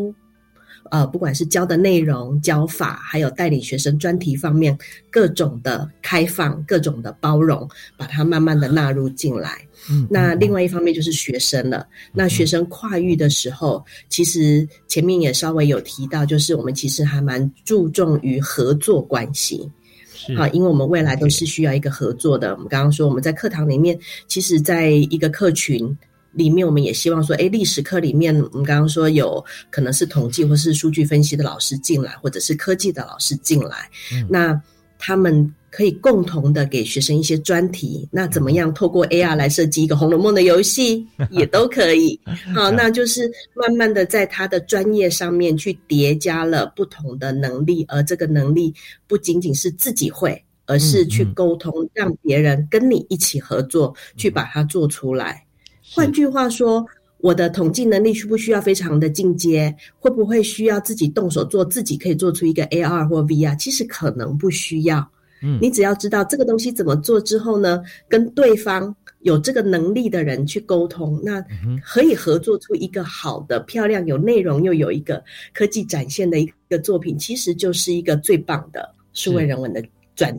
[0.93, 4.77] 呃，不管是教的内容、教法，还有带领学生专题方面
[5.09, 9.57] 各种的开放、各种的包容，把它慢慢的纳入进来。
[9.89, 11.87] 嗯，那另外一方面就是学生了。
[12.11, 19.67] 那学生跨域的时候，其实前面也稍微有提到，就是我们其实还蛮注重于合作关系。
[20.13, 22.51] 是啊，因为我们未来都是需要一个合作的。
[22.51, 25.97] 我们刚刚说，我们在课堂里面，其实在一个客群。
[26.33, 33.89] 里面我们也希望说，哎，历史课里面我们刚刚说有可能是统计或是数据分析的老师进来，或者是科技的老师进来，
[34.29, 34.59] 那
[34.97, 38.07] 他们可以共同的给学生一些专题。
[38.11, 42.17] 那怎么样透过 AR 来设计一个《红楼梦》的游戏 也都可以。
[42.55, 48.73] 好，那就是慢慢的在他的专业上面去叠加了不同的能力，而这个能力
[49.07, 55.43] 不仅仅是自己会，而是去沟通，让别人跟你一起合作，去把它做出来。
[55.91, 56.85] 换句话说，
[57.17, 59.75] 我的统计能力需不需要非常的进阶？
[59.99, 61.63] 会不会需要自己动手做？
[61.65, 63.57] 自己可以做出一个 AR 或 VR？
[63.57, 65.07] 其实可能不需要。
[65.41, 71.43] 嗯，你只要知道这个东西怎么做之后呢，跟对方有这个能力的人去沟通，那
[71.83, 75.21] 可以合作出一个好的、漂亮、有内容又有一个
[75.53, 79.83] 科技展现的一个作品，其实就是一个最棒的数位人文的
[80.15, 80.33] 专。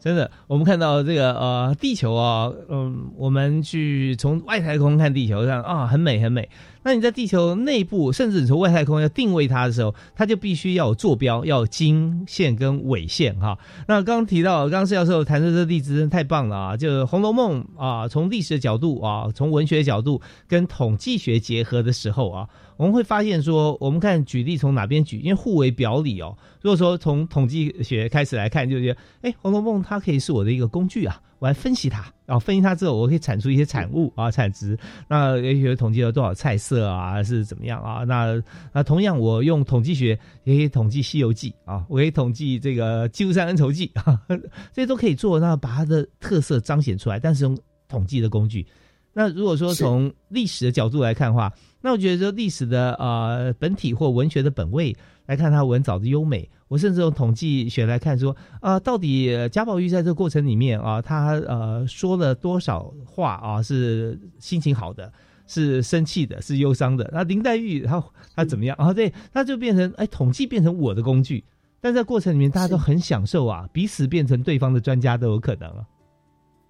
[0.00, 6.48] 真的，我们看到这个呃，地球啊，嗯，我们去从外太空看地球上啊，很美很美。
[6.82, 13.58] 那你在地球内部，甚至你从外太空要定位它的时候，它就必须要有坐标，要有经线跟纬线哈。
[13.86, 16.76] 那刚提到，刚刚施教授谈的这个例子真的太棒了啊！
[16.76, 26.36] 就《红楼梦》啊，从历史的角度啊，从文学角度跟统计学结合的时候啊，我们会发现说，我们看举例从哪边举，因为互为表里哦。
[26.62, 31.20] 如果说从统计学开始来看，就觉得哎，《红楼梦》它可以是我的一个工具啊。
[31.40, 34.78] 我来分析它，然后分析它之后，我可以产出一些产物啊，产值。
[35.08, 38.04] 那也许统计了多少菜色啊，是怎么样啊？
[38.04, 38.40] 那
[38.72, 44.22] 那同样，我用统计学也可以统计《西游记》啊，我可以统计这个《积山恩仇记》啊，
[44.72, 45.40] 这些都可以做。
[45.40, 48.66] 那把它的特色彰显出来，但是用统计的工具。
[49.12, 51.50] 那如果说从历史的角度来看的话，
[51.80, 56.48] 那我觉得说历史的呃本体或文学的本位来看它文藻的优美。
[56.68, 65.12] 我甚至用统计学来看，说啊，到底贾宝玉在这个过程里面啊，他呃说了多少话啊，是心情好的，
[65.48, 67.10] 是生气的，是忧伤的。
[67.12, 68.00] 那林黛玉她
[68.36, 68.92] 她怎么样啊？
[68.92, 71.42] 对，那就变成哎，统计变成我的工具，
[71.80, 75.84] 但在过程里面大家都很享受啊，彼此变成对方的专家都有可能啊。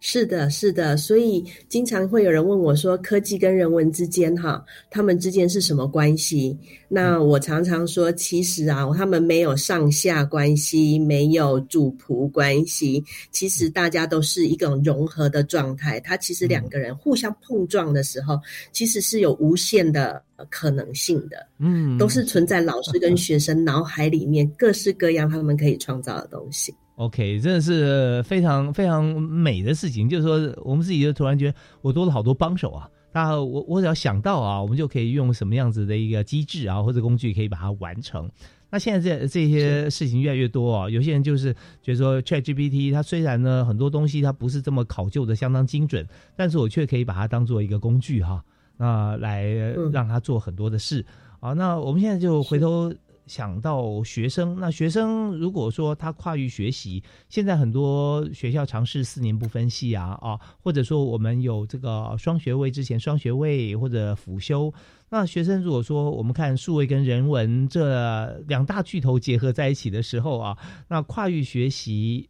[0.03, 6.59] 是的，是的，所以经常会有人问我说：“科技跟人文之间，哈，他们之间是什么关系？”
[6.89, 16.01] 那我常常说，其实啊，他们没有上下关系，没有主仆关系，其实大家都是一种融合的状态。
[16.01, 18.41] 它其实两个人互相碰撞的时候，
[18.73, 21.47] 其实是有无限的可能性的。
[21.59, 26.75] 嗯，都是存在老师跟 学生脑海里面各式各样他们可以创造的东西。
[27.01, 30.07] OK，真的是非常非常美的事情。
[30.07, 32.87] 就是说，我们自己就突然觉得我多了好多帮手啊。
[33.11, 38.31] 那我我只要想到啊，我们就可以用什么样子的一个机制啊，或者工具可以把它完成。
[38.69, 48.45] 那现在这这些事情越来越多啊，有些人就是觉得说，ChatGPT 它虽然呢很多东西它不是这么考究的相当精准，但是我却可以把它当做一个工具哈，
[48.77, 49.47] 那来
[49.91, 51.03] 让它做很多的事
[51.41, 51.55] 啊。
[51.55, 52.93] 那我们现在就回头。
[53.31, 64.75] 想到学生，那学生如果说他跨域学习，现在很多学校尝试四年不分系啊啊，或者说我们有这个双学位之前双学位或者辅修，
[65.11, 72.29] 那学生如果说我们看数位跟人文这两大巨头结合在一起的时候啊，那跨域学习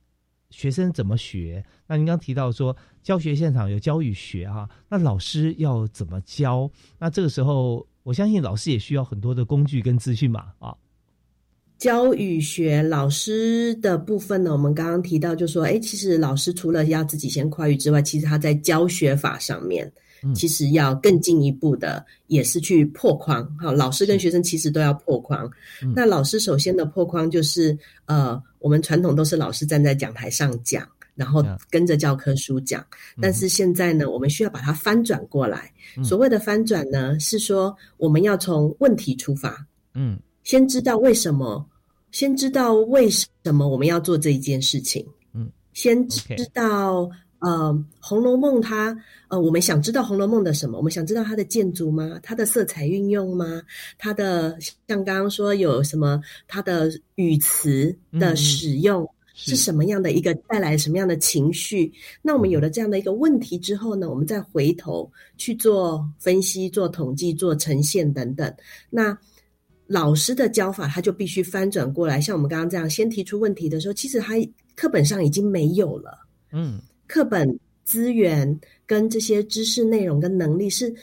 [0.50, 1.64] 学生怎么学？
[1.86, 6.70] 那您刚提到说教学现场有教与学啊，那老师要怎么教？
[6.98, 10.76] 那这个时候我相信老师也需要很多的工具跟资讯嘛啊。
[11.80, 19.90] 教与学老师的部分呢，我们刚刚提到，就说，哎，其实老师除了要自己先跨域之外，其实他在教学法上面，
[20.34, 23.42] 其实要更进一步的，也是去破框。
[23.56, 25.50] 哈，老师跟学生其实都要破框。
[25.96, 32.84] 那老师首先的破框就是，呃，我们传统都是老师站在讲台上讲，然后跟着教科书讲。
[33.22, 35.72] 但是现在呢，我们需要把它翻转过来。
[36.04, 39.66] 所谓的翻转呢，是说我们要从问题出发。
[39.94, 40.16] 嗯，
[40.50, 41.64] 先知道为什么，
[42.10, 45.06] 先知道为什么我们要做这一件事情。
[45.32, 47.08] 嗯，先知道。
[47.38, 48.94] 呃，《红楼梦》它
[49.28, 50.76] 呃，我们想知道《红楼梦》的什么？
[50.76, 52.18] 我们想知道它的建筑吗？
[52.22, 53.62] 它的色彩运用吗？
[53.96, 56.20] 它的像刚刚说有什么？
[56.48, 61.90] 它的语词的使用是什么样的一个带来什么样的情绪？
[62.20, 68.54] 那我们有了这样的一个问题之后呢，我们再回头去做分析、做统计、做呈现等等。
[68.90, 69.16] 那
[69.90, 74.34] 老师的教法他就必须翻转过来，像我们刚刚这样，先提出问题的时候，其实他
[74.76, 76.16] 课本上已经没有了。
[76.52, 76.80] 嗯。
[77.08, 80.94] 课本资源跟这些知识内容跟能力，是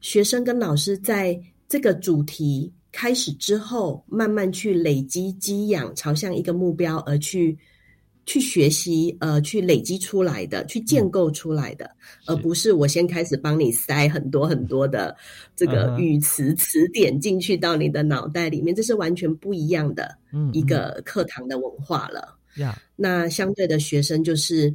[0.00, 1.36] 学生跟老师在
[1.68, 7.58] 这个主题开始之后，慢慢去累积、积养，朝向一个目标而去
[8.26, 11.90] 去学习，呃，去累积出来的，去建构出来的，
[12.26, 15.16] 而不是我先开始帮你塞很多很多的
[15.56, 20.18] 这个语词词典进去到你的脑袋里面，这是完全不一样的
[20.52, 22.36] 一个课堂的文化了。
[22.96, 24.74] 那相对的学生就是。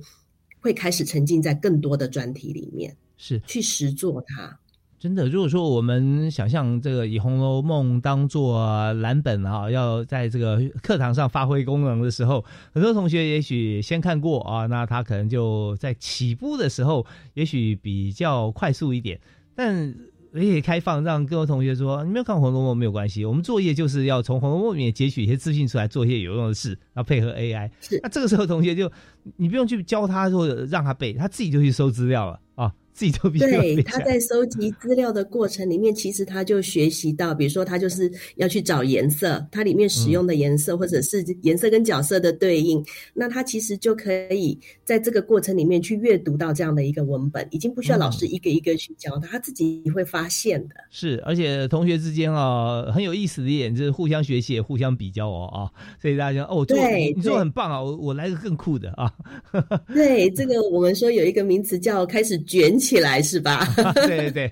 [0.64, 4.60] 会开始沉浸在更多的专题里面，是去实做它。
[5.02, 19.20] 真的，如果说我们想象这个以《红楼梦》当做蓝本啊，要在这个课堂上发挥功能的时候，很多同学也许先看过啊，那他可能就在起步的时候，也许比较快速一点，
[19.56, 19.95] 但。
[20.34, 27.70] 可以开放，让各位同学说：“你没有看《红楼梦》没有关系，我们作业就是要从《红楼梦》里面截取一些资讯出来，做一些有用的事，然后配合 AI。
[28.02, 28.89] 那这个时候，同学就
[29.36, 42.83] 你不用去教他或者让他背，他自己就去搜资料了啊。”自己都比较对，他在收集资料的过程里面，其实他就学习到，比如说他就是要去找颜色，它里面使用的颜色或者是颜色跟角色的对应，
[43.13, 50.75] 那他其实就可以在这个过程里面去阅读到这样的一个文本，已经不需要老师一个一个去教他，他自己会发现的。
[50.89, 55.71] 是，而且同学之间啊，很有意思的一点就是互相学习，也互相比较哦啊，
[56.01, 59.09] 所以大家哦，对，你做很棒啊，我我来个更酷的啊。
[59.93, 62.80] 对，这个我们说有一个名词叫开始卷。
[62.82, 63.65] 起来是吧？
[63.93, 64.51] 对 对对，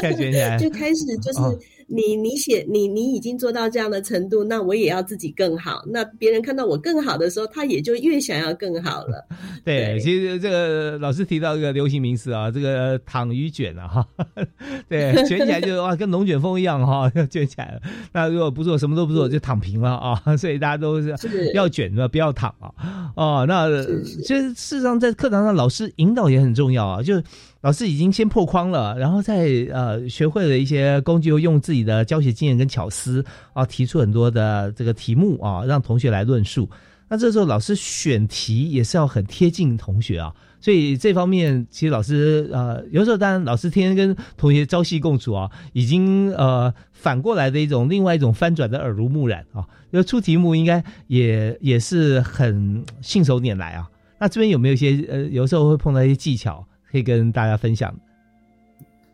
[0.00, 1.40] 开起来 就开始就是。
[1.88, 5.82] 你你写你你已经做到这样的程度，那我也要自己更好。
[5.86, 9.24] 那别人看到我更好的时候，他也就越想要更好了。
[9.64, 14.06] 对，其实这个老师提到一个流行名词啊，这个躺鱼卷啊，哈，
[14.88, 17.80] 对，卷起来就 哇，跟龙卷风一样哈，卷起来了。
[18.12, 20.36] 那如果不做什么都不做，就躺平了啊。
[20.36, 21.14] 所以大家都是
[21.54, 23.12] 要卷的，不要躺啊。
[23.14, 23.68] 哦，那
[24.04, 27.22] 其实事实上在课堂上，老师引导也很重要啊，就。
[27.62, 36.68] 老师已经先破框了，然后再呃学会了一些工具，又用自己的教学经验跟巧思啊，提出很多的这个题目啊，让同学来论述。
[37.08, 53.88] 那这时候老师选题也是要很贴近同学啊，所以这方面其实老师呃有时候当然老师天天跟同学朝夕共处啊，已经呃反过来的一种另外一种翻转的耳濡目染啊，要出题目应该也也是很信手拈来啊。
[54.18, 56.66] 那这边有没有一些呃有时候会碰到一些技巧？
[57.04, 57.94] 可以跟大家分享。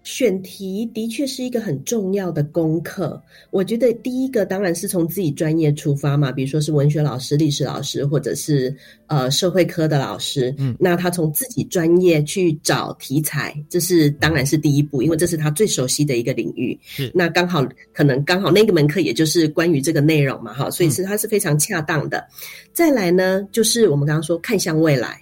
[0.04, 3.22] 选题的确是一个很重要的功课。
[3.50, 8.74] 我觉得第一个当然是从自己专业出发嘛，比如说是文学老师、历史老师，或者是
[9.06, 10.52] 呃社会科的老师。
[10.58, 16.76] 嗯，那他从自己专业去找题材，这是当然是第一步，因为这是他最熟悉的一个领域。
[16.84, 22.26] 是，那刚好可能刚好那个门课也就是关于这个内容嘛，哈，所以是它是非常恰当的。
[22.72, 25.20] 再来呢，就是我们刚刚说看向未来。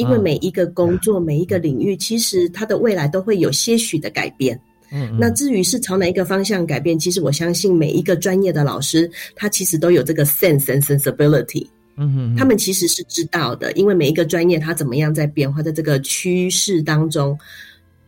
[0.00, 4.58] 因为每一个工作、每一个领域，其实它的未来都会有些许的改变。
[4.90, 11.66] 嗯，那至于是朝哪一个方向改变，其实我相信每一个专业的老师，他其实都有这个 sense and sensibility。
[11.96, 17.38] 嗯哼，他们其实是知道的，因为每一个专业它怎么样在变化，在这个趋势当中，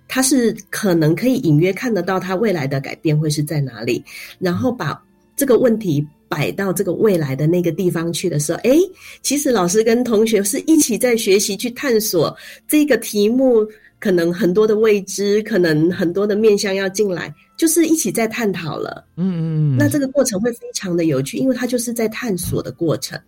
[0.09, 4.03] 他是可能可以隐约看得到它未来的改变会是在哪里，
[4.39, 4.99] 然后把
[5.37, 6.07] 这个问题。
[6.33, 8.75] 摆到这个未来的那个地方去的时候，哎，
[9.21, 12.35] 其实老师跟同学是一起在学习去探索
[12.67, 13.69] 这个题目，
[14.01, 19.05] 可能很多的未知，可能很多的面向要进来，就是一起在探讨了。
[19.19, 23.21] 嗯嗯嗯，那这个过程会非常的有趣，因为它就是在探索的过程。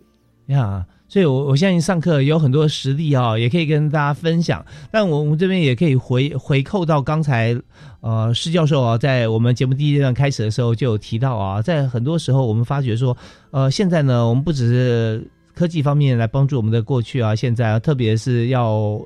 [0.47, 0.85] 呀。
[1.07, 4.65] 所以，我我相信上课有很多实例啊，也可以跟大家分享。
[4.89, 7.55] 但我们这边也可以回回扣到刚才，
[8.01, 13.15] 呃，施教授啊，在我们节目第一阶段开始的时候就有提到啊，在很多时候我们发觉说，
[13.51, 18.99] 呃，现在呢，我们不只是科技方面来帮助我们的过去啊，现在啊，特别是要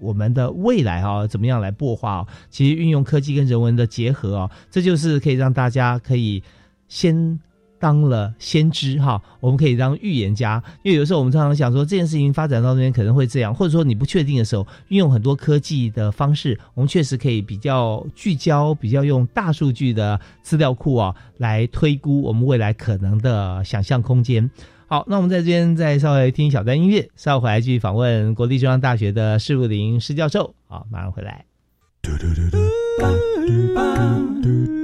[0.00, 2.26] 我们的未来啊，怎么样来擘画？
[2.48, 6.42] 其实运用科技跟人文的结合啊，这就是可以让大家可以
[6.88, 7.38] 先。
[7.86, 24.50] 当了先知哈，我们可以当预言家，因为有时候我们常常想说这件事情发展到那边可能会这样，或者说你不确定的时候，运用很多科技的方式，我们确实可以比较聚焦，比较用大数据的资料库啊来推估我们未来可能的想象空间。
[24.88, 30.56] 好，那我们在这边再稍微听一小段音乐，稍后回来继续访问国立中央大学的施如林施教授。
[30.66, 31.44] 好，马上回来。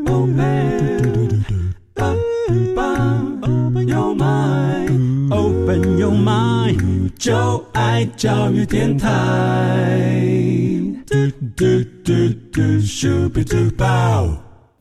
[0.07, 0.92] Open
[7.17, 9.09] 就爱教育电台。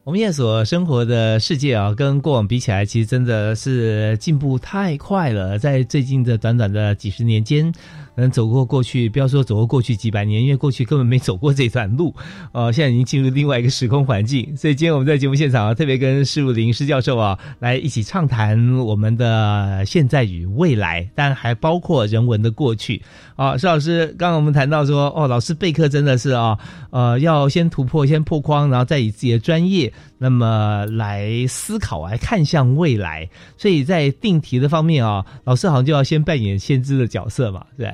[0.04, 5.60] 我们现在所生活的世界啊，跟过往比起来，其实真的是进步太快了。
[5.60, 7.72] 在最近的短短的几十年间。
[8.16, 12.14] 能走过过去，不要说走过过去几百年，因为过去根本没走过这段路，
[12.52, 14.56] 呃，现在已经进入另外一个时空环境。
[14.56, 23.02] 所以今天我们在节目现场啊，特别跟施武林施教授啊，来一起畅谈我们的现在与未来，但还包括人文的过去。
[23.36, 26.58] 啊，施老师，刚刚我们谈到说，哦，老师备课真的是啊，
[26.92, 29.92] 呃，要先突破，先破框，然后再以自己的专业，
[30.24, 33.28] 那么来思考，来看向未来。
[33.58, 37.92] 所以在定题的方面啊，老师好像就要先扮演先知的角色嘛，对。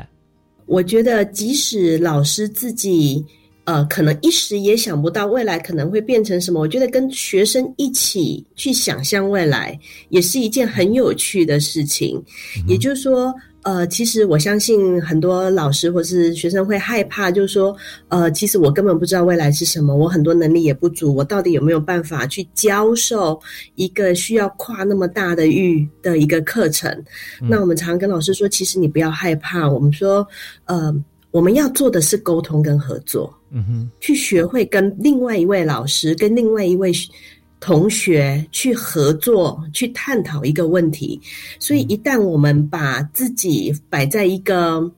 [0.66, 3.26] 我觉得，即使老师自己，
[3.64, 6.60] 呃，可能一时也想不到未来可能会变成什么。
[6.60, 12.22] 我觉得跟学生一起去想象未来，也是一件很有趣的事情。
[12.68, 13.34] 也就是说。
[13.68, 17.76] 呃，其实我相信很多老师或是学生会害怕，就是说，
[18.08, 23.38] 呃，其实我根本不知道未来是什么，我很多能力也不足，我到底有没有办法去教授
[23.76, 26.90] 一个需要跨那么大的域的一个课程？
[27.42, 30.26] 那我们常常跟老师说，其实你不要害怕，我们说，
[30.64, 30.96] 呃，
[31.32, 36.90] 我们要做的是沟通跟合作，嗯哼，去学会跟另外一位老师，跟另外一位。
[37.60, 41.20] 同学去合作，去探讨一个问题，
[41.60, 44.92] 所以一旦我们把自己摆在一个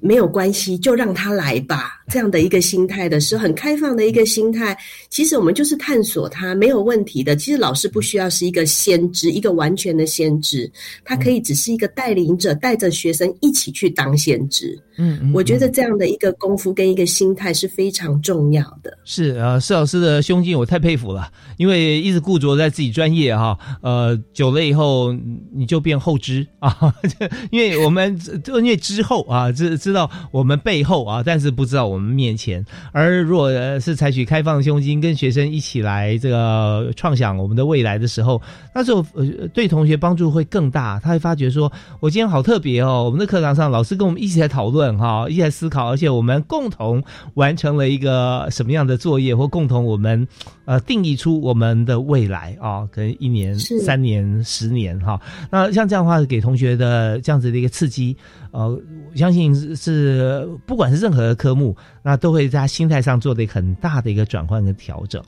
[0.00, 1.99] 没有关系，就让他来吧。
[2.10, 4.76] 这样的一个心态的是很开放的一个心态，
[5.08, 7.36] 其实我们就是探索它没有问题的。
[7.36, 10.68] 其实老师不需要是一个先知，一个完全的先知，
[11.04, 14.76] 他可以只是一个带领者，带着学生一起去当先知。
[14.98, 18.98] 嗯嗯，我觉得这样的一个功夫跟一个心态是非常重要的。
[19.04, 25.12] 是啊，施老师的胸襟我太佩服了，因为一直固着在自己专业哈，呃，久了以后
[25.54, 26.92] 你就变后知啊，
[27.50, 31.99] 因为我们因为之后啊，知知道我们背后啊，但是不知道我们。
[32.00, 38.40] 我们面前，而如果是采取开放胸襟，跟学生一起来这个创想我们的未来的时候，
[38.74, 40.98] 那时候呃对同学帮助会更大。
[41.00, 41.70] 他会发觉说，
[42.00, 47.02] 我今天好特别哦，我们的课堂上老师跟我们一起来讨论哈，一起来思考，而且我们共同
[47.34, 50.26] 完成了一个什么样的作业，或共同我们
[50.64, 55.20] 呃定义出我们的未来啊，可能一年、三年、十年哈。
[55.50, 58.16] 那像这样的话，给同学的这样子的一个刺激。
[58.52, 65.22] 呃，我相信是不管是任何的科目，那都会在心态上做的很大的一个转换跟调整，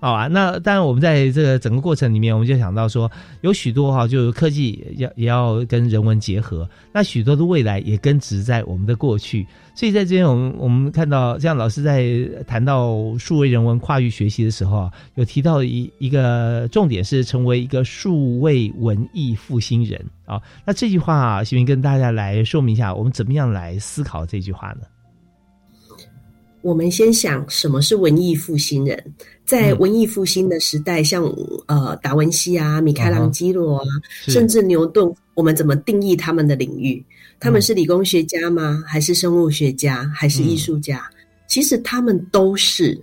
[0.00, 0.26] 好啊。
[0.28, 9.46] 那当然，我们在这个整个过程里面，我们就想到说，有许多哈，就科技要也要跟人文结合，那许多的未来也根植在我们的过去。
[9.74, 12.06] 所以在这边，我们我们看到，像老师在
[12.46, 20.40] 谈到数位人文跨域学习的时候啊，有提到一一个重点是成为一个数位文艺复兴人啊。
[20.64, 24.82] 那这句话啊，希望跟大家来说明一下，我们怎么样来思考这句话呢？
[26.64, 31.22] 我们先想什么是文艺复兴人，在文艺复兴的时代，像
[31.66, 33.84] 呃达文西啊、米开朗基罗啊，
[34.28, 37.04] 甚至牛顿，我们怎么定义他们的领域？
[37.38, 38.82] 他们是理工学家吗？
[38.86, 40.10] 还是生物学家？
[40.14, 41.06] 还是艺术家？
[41.46, 42.98] 其实他们都是，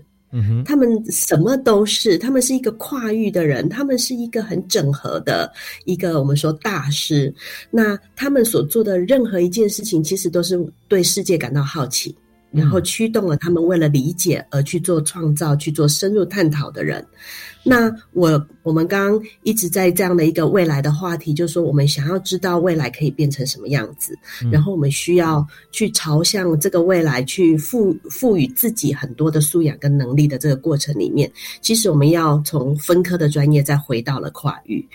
[0.66, 2.18] 他们什么都是。
[2.18, 5.53] 他们是一个跨域的人，他们是一个很整合的
[5.86, 7.32] 一个我们说大师。
[7.70, 12.16] 那他们所做的任何一件事情，其实都是对世界感到好奇。
[12.51, 17.05] 然后驱动了他们为了理解而去做创造、去做深入探讨的人。
[17.64, 24.14] 那我我们刚刚一直在这样的一个未来的话题，就是说我们想要知道未来可以变成什么样子，
[24.51, 31.32] 然后我们需要去朝向这个未来去赋赋予自己很多的素养跟能力的这个过程里面，
[31.62, 34.86] 其实我们要从分科的专业再回到了跨域。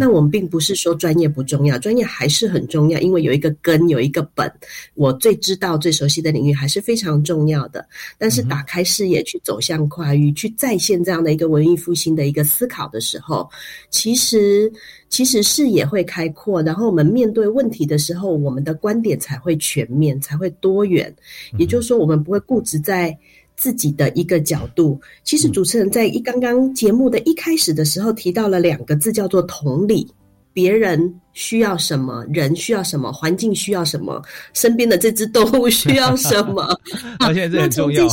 [0.00, 4.52] 那我们并不是说专业不重要，专业还是很重要，因为有一个根，有一个本，
[4.94, 7.04] 我最知道、最熟悉的领域还是非常。
[7.04, 7.86] 常重要的。
[8.16, 13.48] 但是打开视野去走向跨域，去再现这样的一个文艺复兴的一个思考的时候，
[13.90, 14.72] 其实
[15.08, 21.14] 其实视野会开阔，然后我们面对问题的时候，我们的观点才会全面，才会多元。
[21.58, 23.16] 也就是说，我们不会固执在。
[23.56, 30.12] 自己的一个角度，其实主持人在一刚刚节目的一开始的时候提到了两个字，叫做同理。
[30.52, 34.20] 别人需要什么，人需要什么，环境需要什么，
[34.54, 36.66] 身边的这只动物需要什么，
[37.20, 38.08] 发现这很重要。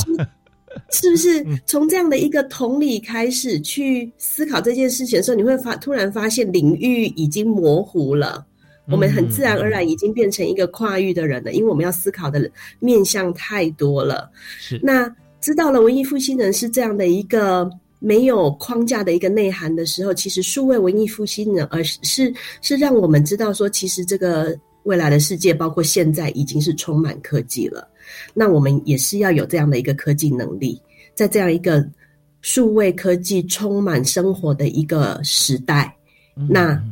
[0.90, 8.44] 是不是从这样的一个同理开始去思考这件事情的时候，你会发突然发现领域已经模糊了，
[8.88, 14.30] 我们很自然而然已经变成一个跨域的人了，因为我们要思考的面向太多了。
[14.58, 15.14] 是那。
[15.42, 17.68] 知道了文艺复兴人是这样的一个
[17.98, 27.88] 没有框架的一个内涵的时候，其实数位文艺复兴人，而是是让我们知道说，其实这个未来的世界，包括现在已经是充满科技了。
[28.34, 30.80] 那我们也是要有这样的一个科技能力，
[31.14, 31.86] 在这样一个
[32.40, 35.96] 数位科技充满生活的一个时代，
[36.48, 36.82] 那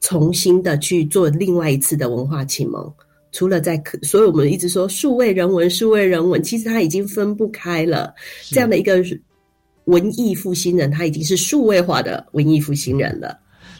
[0.00, 2.92] 重新的去做另外一次的文化启蒙。
[3.30, 8.14] 除了在可，所以我们一直说数位人文，数位人文，其实它已经分不开了。
[8.46, 9.04] 这样的一个
[9.84, 13.38] 文艺复兴人，他已经是数位化的文艺复兴人了。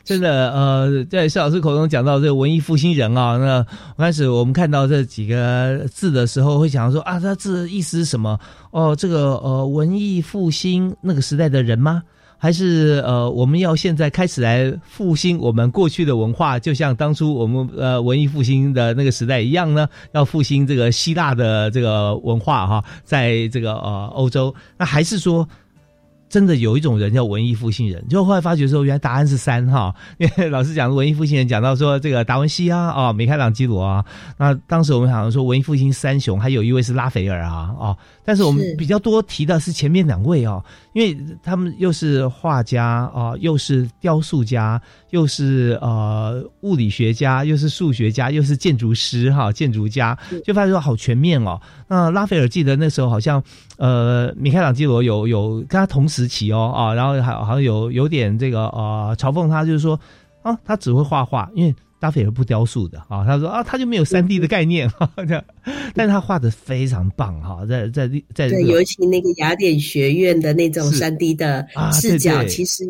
[0.08, 3.66] 真的，呃，在施老师口中讲到这个文艺复兴人啊，那
[4.02, 8.40] 开始我们看到这几个字的时候，会想说啊，他字意思是什么？
[8.70, 12.02] 哦，这个呃，文艺复兴那个时代的人吗？
[12.38, 19.86] 还是呃，我们要现在开始来复兴我们过去的文化，就像当初我们呃文艺复兴的那个时代一样呢？
[20.12, 25.46] 要复兴这个希腊的这个文化哈，在这个呃欧洲，那还是说？
[26.28, 29.94] 真的有一种人叫文艺复兴人，就后来发觉说，原来答案是三哈。
[30.18, 34.04] 因为老师讲文艺复兴人，讲到说这个达文西啊，哦，米开朗基罗啊。
[34.36, 37.96] 那当时我们好像说文艺复兴三雄，还有一位是拉斐尔啊，哦。
[38.24, 40.62] 但是我们比较多提的是前面两位哦，
[40.92, 51.58] 因为他们又是画家啊，又是雕塑家，又是呃物理学家，又是数学家，又是建筑师哈，建筑家，就发觉说好全面哦。
[51.88, 53.42] 那拉斐尔记得那时候好像
[53.78, 59.98] 呃米开朗基罗有有跟他同时期哦啊，然后还好像有有点这个呃嘲讽他，就是说
[60.42, 61.74] 啊他只会画画，因为。
[62.00, 65.44] 达菲尔不雕塑的啊，他说啊，他就没有三 D 的概念哈，这样，
[65.96, 72.84] 但是他画的非常棒哈，在在在对，尤其那个雅典学院的那种三 D 的视角，其实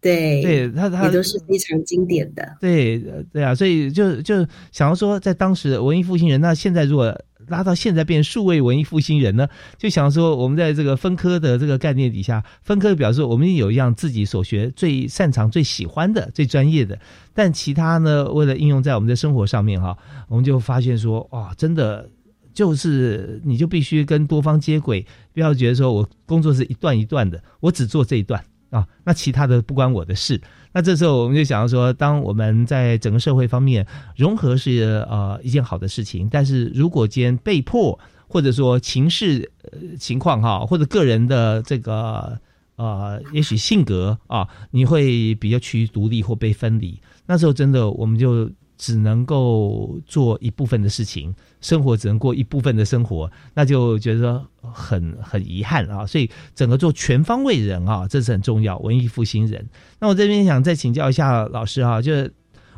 [0.00, 3.02] 对对，他他也都是非常经典的，对
[3.32, 7.12] 对啊，所以就就想要说，在当时文艺复兴人，那现在如果。
[7.48, 16.98] 拉到现在变数位文艺复兴人呢，就想说我们在这个分科的这个概念底下，分科表示我们有一样自己所学最擅长、最喜欢的、最专业的，
[17.34, 19.96] 但其他呢，为了应用在我们的生活上面哈，
[20.28, 22.08] 我们就发现说，哇，真的
[22.52, 30.40] 就是你就必须跟多方接轨，不要觉得说我工作是一段一段的，我只做这一段啊，那其他的不关我的事。
[30.76, 37.98] 那这时候我们就想要说，当我们在整个社会方面融合是呃一件好的事情，但是如果间被迫
[38.28, 39.50] 或者说情势
[39.98, 42.38] 情况哈，或者个人的这个
[42.76, 48.50] 呃也许性格啊，你会比较趋于独立或被分离，那时候真的我们就。
[48.78, 56.04] 只能够做一部分的事情，生活只能过一部分的生活，那就觉得很很遗憾啊。
[56.06, 58.78] 所以整个做全方位人啊，这是很重要。
[58.80, 59.66] 文艺复兴人，
[59.98, 62.30] 那我这边想再请教一下老师啊，就是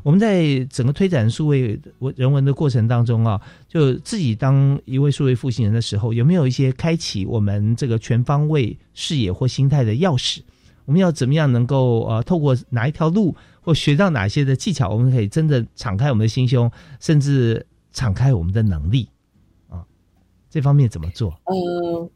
[0.04, 10.40] 我们在整个推展数位文人文的过程当中啊，就自己当一位数位复兴人的时候，有没有一些开启我们这个全方位视野或心态的钥匙？
[10.84, 13.36] 我们要怎么样能够呃，透过哪一条路？
[13.68, 19.06] 或学到哪些的技巧，我们可以真的敞开我们的心胸，甚至敞开我们的能力
[19.68, 19.84] 啊？
[20.48, 21.38] 这方面怎么做？
[21.44, 22.10] 呃，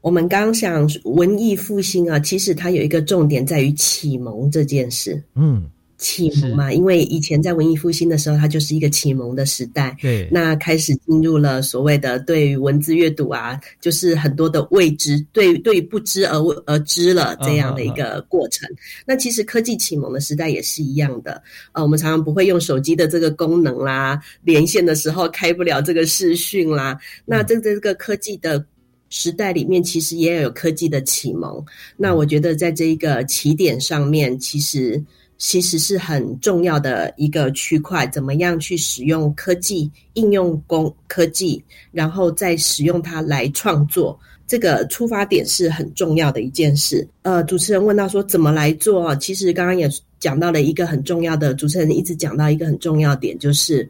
[0.00, 5.22] 我们刚想文艺复兴啊，其实它有一个重点在于启蒙这件事。
[5.34, 5.70] 嗯。
[5.98, 9.96] 启蒙嘛，因为以前在文艺复兴的时候，它就是一个启蒙的时代。
[10.00, 18.68] 对，那开始进入了所谓的对文字阅读啊，就是很多的未知，对对不知而而知了这样的一个过程。
[19.06, 21.42] 那其实科技启蒙的时代也是一样的。
[21.72, 26.98] 呃，我们常常不会用手机的这个功能啦，连线的时候开不了这个视讯啦。
[27.24, 28.62] 那在这个科技的
[29.08, 31.64] 时代里面，其实也有科技的启蒙。
[31.96, 35.02] 那我觉得在这一个起点上面，其实。
[35.38, 41.62] 其实是很重要的一个区块，怎么样去使用科技、应用工科技，
[41.92, 47.06] 然后再使用它来创作，这个出发点是很重要的一件事。
[47.22, 53.88] 呃，主持人问到说怎么来做其实刚刚也讲到了一个很重要的，主持人一直讲到一个很重要点，就是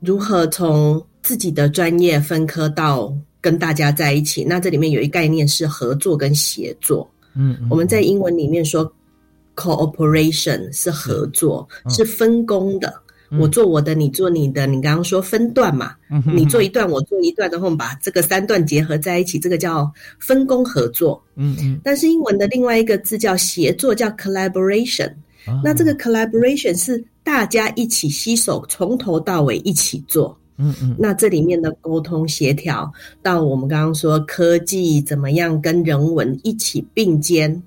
[0.00, 3.14] 如何从自己的专业分科到。
[3.44, 4.42] 跟大家在一起。
[4.42, 7.06] 那这里面有一概念是合作跟协作。
[7.34, 8.90] 嗯，我们在英文里面说
[9.54, 12.92] cooperation 是合作，是分工的。
[13.40, 14.64] 我做我的，你做你的。
[14.64, 15.96] 你刚刚说分段嘛，
[16.32, 19.90] 你做一段，我做一段，然后我们把这个三段结合在一起，这个叫
[20.20, 21.20] 分工合作。
[21.34, 21.80] 嗯嗯。
[21.82, 25.12] 但是英文的另外一个字叫协作，叫 collaboration。
[25.64, 30.38] 那这个 collaboration 是大家一起携手，从头到尾一起做。
[30.56, 30.94] 嗯嗯。
[30.96, 37.60] 那这里面的沟通协调，到我们刚刚说科技怎么样跟人文一起并肩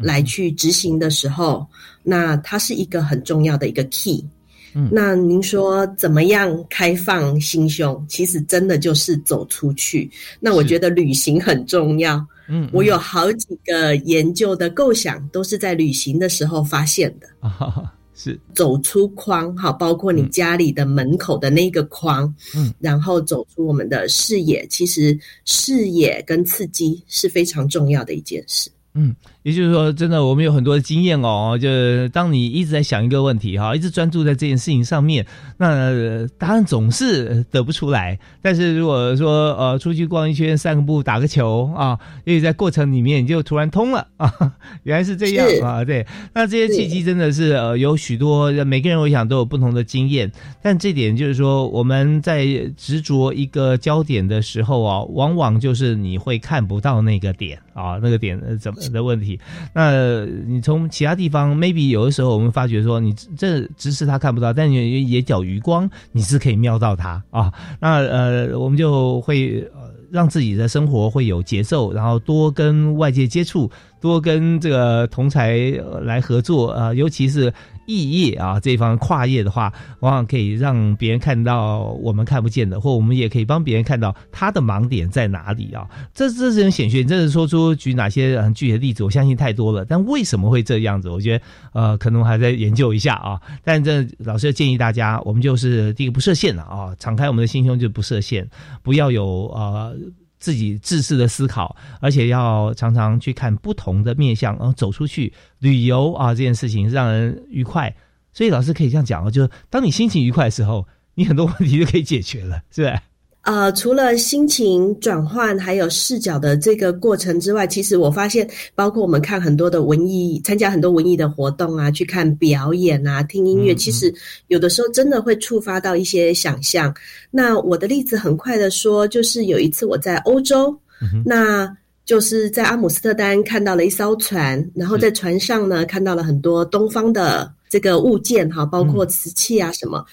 [0.00, 1.66] 来去执行的时候，
[2.02, 4.24] 那它是一个很重要的一个 key。
[4.72, 8.04] 嗯，那您说怎么样开放心胸？
[8.08, 10.08] 其实真的就是走出去。
[10.38, 12.24] 那我觉得旅行很重要。
[12.48, 17.26] 嗯，我有好几个研究的构想，都是在旅行的时候发现的。
[17.48, 24.64] 啊，是走出框哈，包括你家里的门口的那个框，嗯，然后走出我们的视野。
[24.68, 28.70] 其实视野跟刺激是非常重要的一件事。
[28.94, 31.56] 嗯，也就是说，真的，我们有很多的经验哦。
[31.58, 35.24] 就是当你一直在想一个问题哈，一直专注在这件事情上面，
[35.56, 38.18] 那答案总是得不出来。
[38.42, 44.30] 但是如果说呃，出去逛一圈、散个步、打个球啊，因为在过程里面你就突然通了啊，
[44.84, 45.82] 原来是这样啊。
[45.82, 50.30] 对，那这些契机真的是呃，有许多每个人我想都有不同的经验。
[50.60, 52.44] 但这点就是说，我们在
[52.76, 58.90] 执着一个焦点的时候啊，往往就是你会看不到那个点啊，那个点怎么？
[58.90, 59.29] 的问题，
[59.74, 67.52] 那你从其他地方，maybe 有的时候我们发觉说，你这直视他看不到，但你也角余光你是可以瞄到他啊。
[67.80, 69.68] 那呃，我们就会
[70.10, 73.70] 让自己的生活会有节奏，然后多跟外界接触，
[74.00, 75.58] 多跟这个同才
[76.02, 77.52] 来合作啊，尤其是。
[77.90, 85.88] 异业啊，这方跨业的话，往往可以让别人看到我们看不见的，或我们也可以帮别人看到他的盲点在哪里啊。
[86.14, 89.84] 这这是很显学，你真是说出举哪些很具体的例子，我相信太多了。
[89.84, 91.10] 但为什么会这样子？
[91.10, 93.40] 我觉得呃，可能还在研究一下啊。
[93.64, 98.48] 但这老师建议大家，我们就是第一个不设限了啊，敞开我们的心胸就不设限，
[98.84, 99.96] 不要有呃。
[100.40, 107.94] 自己自私的思考，而且要常常去看不同的面相，然后走出去旅游啊，这件事情让人愉快。
[108.32, 113.00] 所以老师可以这样讲哦，就是当你心情愉快的时候，你很多问题就可以解决了，是不是？
[113.42, 124.12] 呃，除了心情转换还有视角的这个过程之外，其实我发现，包括我们看很多的文艺，参加很多文艺的活动啊，去看表演啊，听音乐，其实
[124.48, 126.94] 有的时候真的会触发到一些想象。
[127.30, 130.78] 那我的例子很快的说，就是有一次我在欧洲，
[131.24, 131.74] 那
[132.04, 137.50] 就是在阿姆斯特丹看到了一艘船，然后在船上呢看到了很多东方的。
[137.70, 140.04] 这个物件哈，包括瓷器啊什么。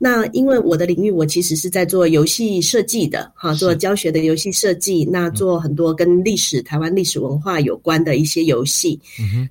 [0.00, 5.08] 那因为我的领域，我其实是在做游戏设计的哈，做教学的游戏设计。
[5.10, 9.00] 那做很多跟历史、台湾历史文化有关的一些游戏。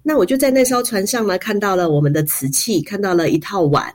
[0.04, 3.92] 那我就在那艘船上呢，看到了我们的瓷器，看到了一套碗。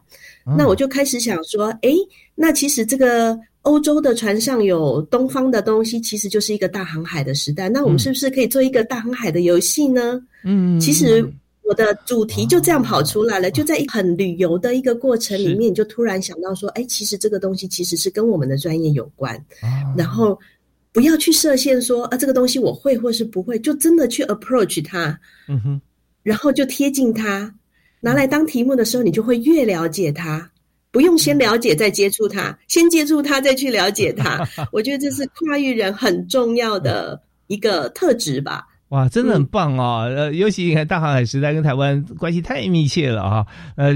[0.56, 1.92] 那我就开始想说，哎，
[2.34, 7.68] 那其实这个欧洲的船上有东方的东西，其实就是一个大航海的时代。
[7.68, 10.18] 那我们是不是可以做一个大航海的游戏呢？
[10.42, 11.30] 嗯，其实。
[11.68, 19.38] 我的主题就这样跑出来了，就在很旅游的一个过程里面，就突然想到说，哎，其实这个东西其实是跟我们的专业有关，
[19.94, 20.38] 然后
[20.94, 25.80] 不要去设限说啊，这个东西我会或是不会，就真的去 approach 它，嗯哼，
[26.22, 27.54] 然后就贴近它，
[28.00, 30.50] 拿来当题目的时候，你就会越了解它，
[30.90, 34.42] 不用先了解再接触它，先接触它再去了解它，
[34.72, 38.66] 我觉得这是跨域人很重要的一个特质吧。
[38.89, 40.11] 哇，真的很棒哦！
[40.16, 43.47] 呃，尤其你看大航海时代跟台湾关系太密切了啊。
[43.76, 43.93] 呃，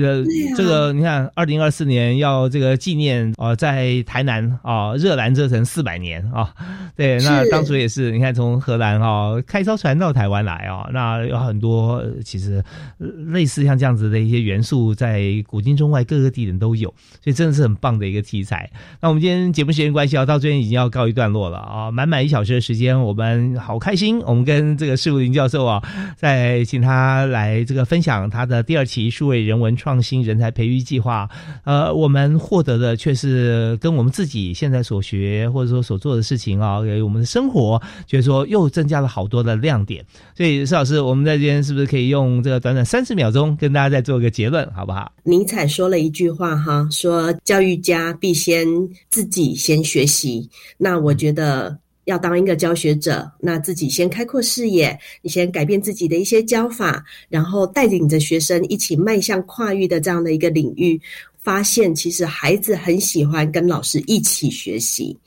[0.55, 6.53] 这个你看，二零二四年要这个纪念啊，在台南啊，热兰遮城四百年啊。
[6.95, 12.62] 对，那当初也是你看从荷兰啊开艘船到台湾来啊，那有很多其实
[12.99, 16.93] 类似像这样子的一些元素，在古今中外各个地点都有，
[17.24, 18.70] 所以真的是很棒的一个题材。
[19.01, 24.82] 那我们今天节目时间关系啊，到这边已经要告一段落了啊，满满一小时的时间，我们好开心，我们跟。
[24.83, 25.80] 这个施武林教授啊，
[26.16, 31.30] 在请他来这个分享他的第二期数位人文创新人才培育计划。
[31.62, 40.05] 呃，我们获得的却是跟我们自己现在所学或者说所做的事情啊，给我们的生活，就是说又增加了好多的亮点。
[40.37, 45.12] 所以施老师，我们在这边是不是可以用这个短短三十秒钟跟大家再做一个结论，好不好？
[45.22, 48.66] 尼采说了一句话哈，说教育家必先
[49.11, 50.51] 自己先学习。
[50.76, 51.78] 那我觉得。
[52.05, 61.00] 要当一个教学者，那自己先开阔视野，你先改变自己的一些教法，然后带领着学生一起迈向跨域的这样的一个领域。
[61.38, 65.18] 发现，其实孩子很喜欢跟老师一起学习，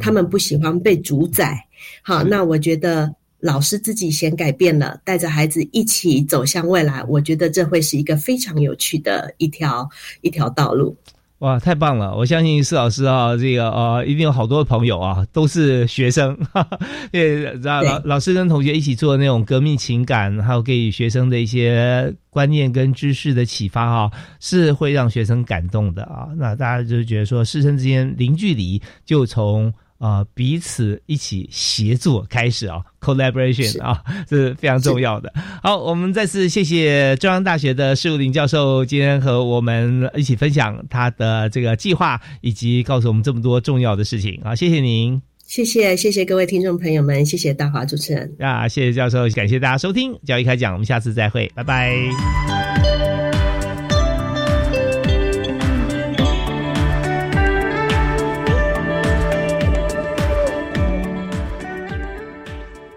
[0.00, 1.56] 他们不喜欢被主宰。
[2.02, 9.88] 好，那我觉得老师自己先改变了，带着孩子一起走向未来，我觉得这会是一个非常有趣的一条
[10.20, 10.96] 一条道路。
[11.42, 12.14] 哇，太棒了！
[12.14, 16.38] 我相信施老师啊，这个呃，一定有好多朋友啊，都是学生，
[17.10, 26.28] 对，老老师跟同学一起做那种革命情感，还有给予学生的一些观念跟知识的启发哈，是会让学生感动的啊。
[26.36, 29.74] 那大家就觉得说，师生之间零距离，就从。
[30.02, 35.32] 啊，彼此一起协作开始啊，collaboration 啊，这是非常重要的。
[35.62, 52.71] 好，我们再次谢谢中央大学的施如林教授今天和我们一起分享他的这个计划，以及告诉我们这么多重要的事情啊，谢谢您，谢谢谢谢各位听众朋友们，谢谢大华主持人啊，谢谢教授，感谢大家收听教育开讲，我们下次再会，拜拜。